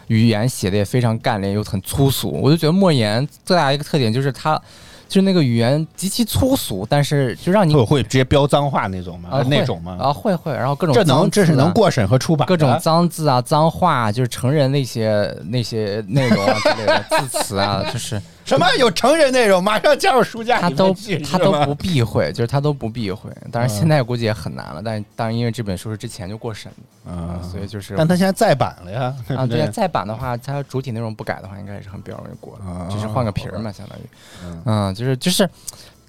[0.09, 2.31] 语言写的也非常干练又很粗俗。
[2.43, 4.61] 我就觉得莫言最大一个特点就是他。
[5.09, 9.29] 就是那个语言极其粗俗，但是就让你会会直接飙脏话那种吗？
[9.31, 9.97] 啊那种吗？
[10.01, 18.21] 啊，会会，然后各种这能这是能过审和出版，各种脏字啊、脏话，就是成人那些那些内容啊之类的字词啊，就是。
[18.47, 19.63] 什么有成人内容？
[19.63, 20.61] 马上加入书架。
[20.61, 20.95] 他都
[21.25, 23.31] 他都不避讳，就是他都不避讳。
[23.53, 26.71] 当然现在估计也很难了，但当然因为这本书是之前就过审
[27.05, 27.95] 的啊，所以就是。
[27.97, 29.15] 但他现在再版了呀。
[29.37, 34.03] 啊，对， 再版的话，它主体内容不改的话，应该也是很比较容易过的，就是换个皮儿嘛，相当于。
[34.65, 35.49] 嗯，就是就是。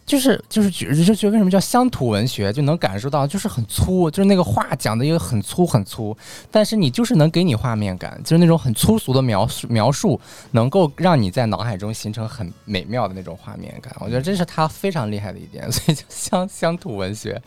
[0.07, 6.15] 就是就是觉就觉得为什么叫乡土文学，就能感受到就是很粗，就是那个话讲的也很粗很粗，
[6.49, 10.19] 但是你就是能给你画面感，就是那种很粗俗的描述描述，
[10.51, 13.93] 能够让你在脑海中形成很美妙的那种画面感。
[13.99, 17.41] 我觉得这是他非常厉害的一点，所以叫乡乡土文学。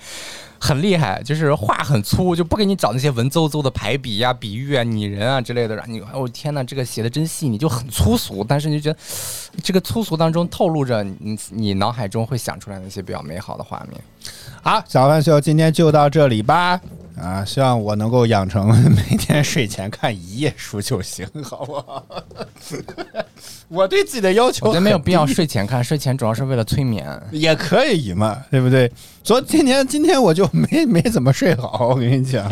[0.62, 8.98] 很厉害，就是话很粗，就不给你找那些文绉绉的排比呀、比喻啊、拟人啊之类的，你，哦天哪，这个写的真细腻，就很粗俗，但是你就觉得
[9.62, 14.00] 这个粗俗当中透露着你你脑海中会想出来那些比较美好的画面。
[14.62, 16.78] 好，小浣熊今天就到这里吧。
[17.18, 22.04] 啊，希望我能够养成每天睡前看一页书就行， 好不好？
[23.68, 28.90] 我对自己的要求，我觉得没有必要睡前看，睡前主要是为了催眠，也可以嘛，对不对？
[29.22, 32.48] 昨今天今天我就没没怎么睡好， 我跟你讲。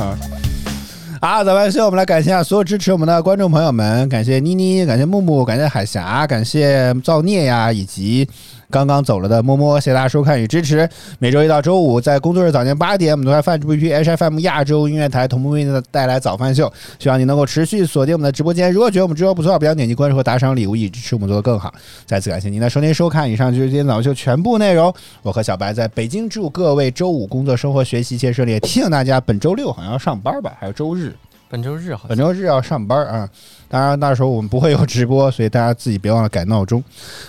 [1.21, 8.29] 好，早班秀，我们来感谢下所有支持我们的观众朋友们，感谢妮妮，感谢木木，感谢海霞，感谢造孽呀，以及。
[8.71, 10.87] 刚刚走了的摸摸，谢谢大家收看与支持。
[11.19, 16.71] 每周一到周五，在工作日早间八点，我们都在泛直播区 H F M 亚洲音乐台同步为您带来早饭秀。
[16.99, 18.71] 希望你能够持续锁定我们的直播间。
[18.71, 21.73] 如果觉得我们直播不错，不要点击关注和打赏礼物，以支持我们做得更好。
[22.05, 24.93] 再次感谢您的收听收看，以上就是今天早秀全部内容。
[25.23, 28.61] 我和小白在北京，祝各位周五工作、生活、学习一切顺利。
[28.61, 30.53] 提醒大家，本周六好像要上班吧？
[30.61, 31.15] 还有周日。
[31.51, 33.27] 本周日好，本周日要上班啊！
[33.69, 36.83] 当然那时候我们不会有直播，所以大家自己别忘了改闹钟。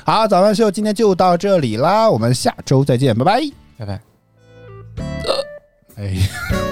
[0.05, 3.41] 好，早饭秀今天就到这里啦，我们下周再见，拜拜，
[3.77, 4.01] 拜拜。
[5.95, 6.68] 呃哎。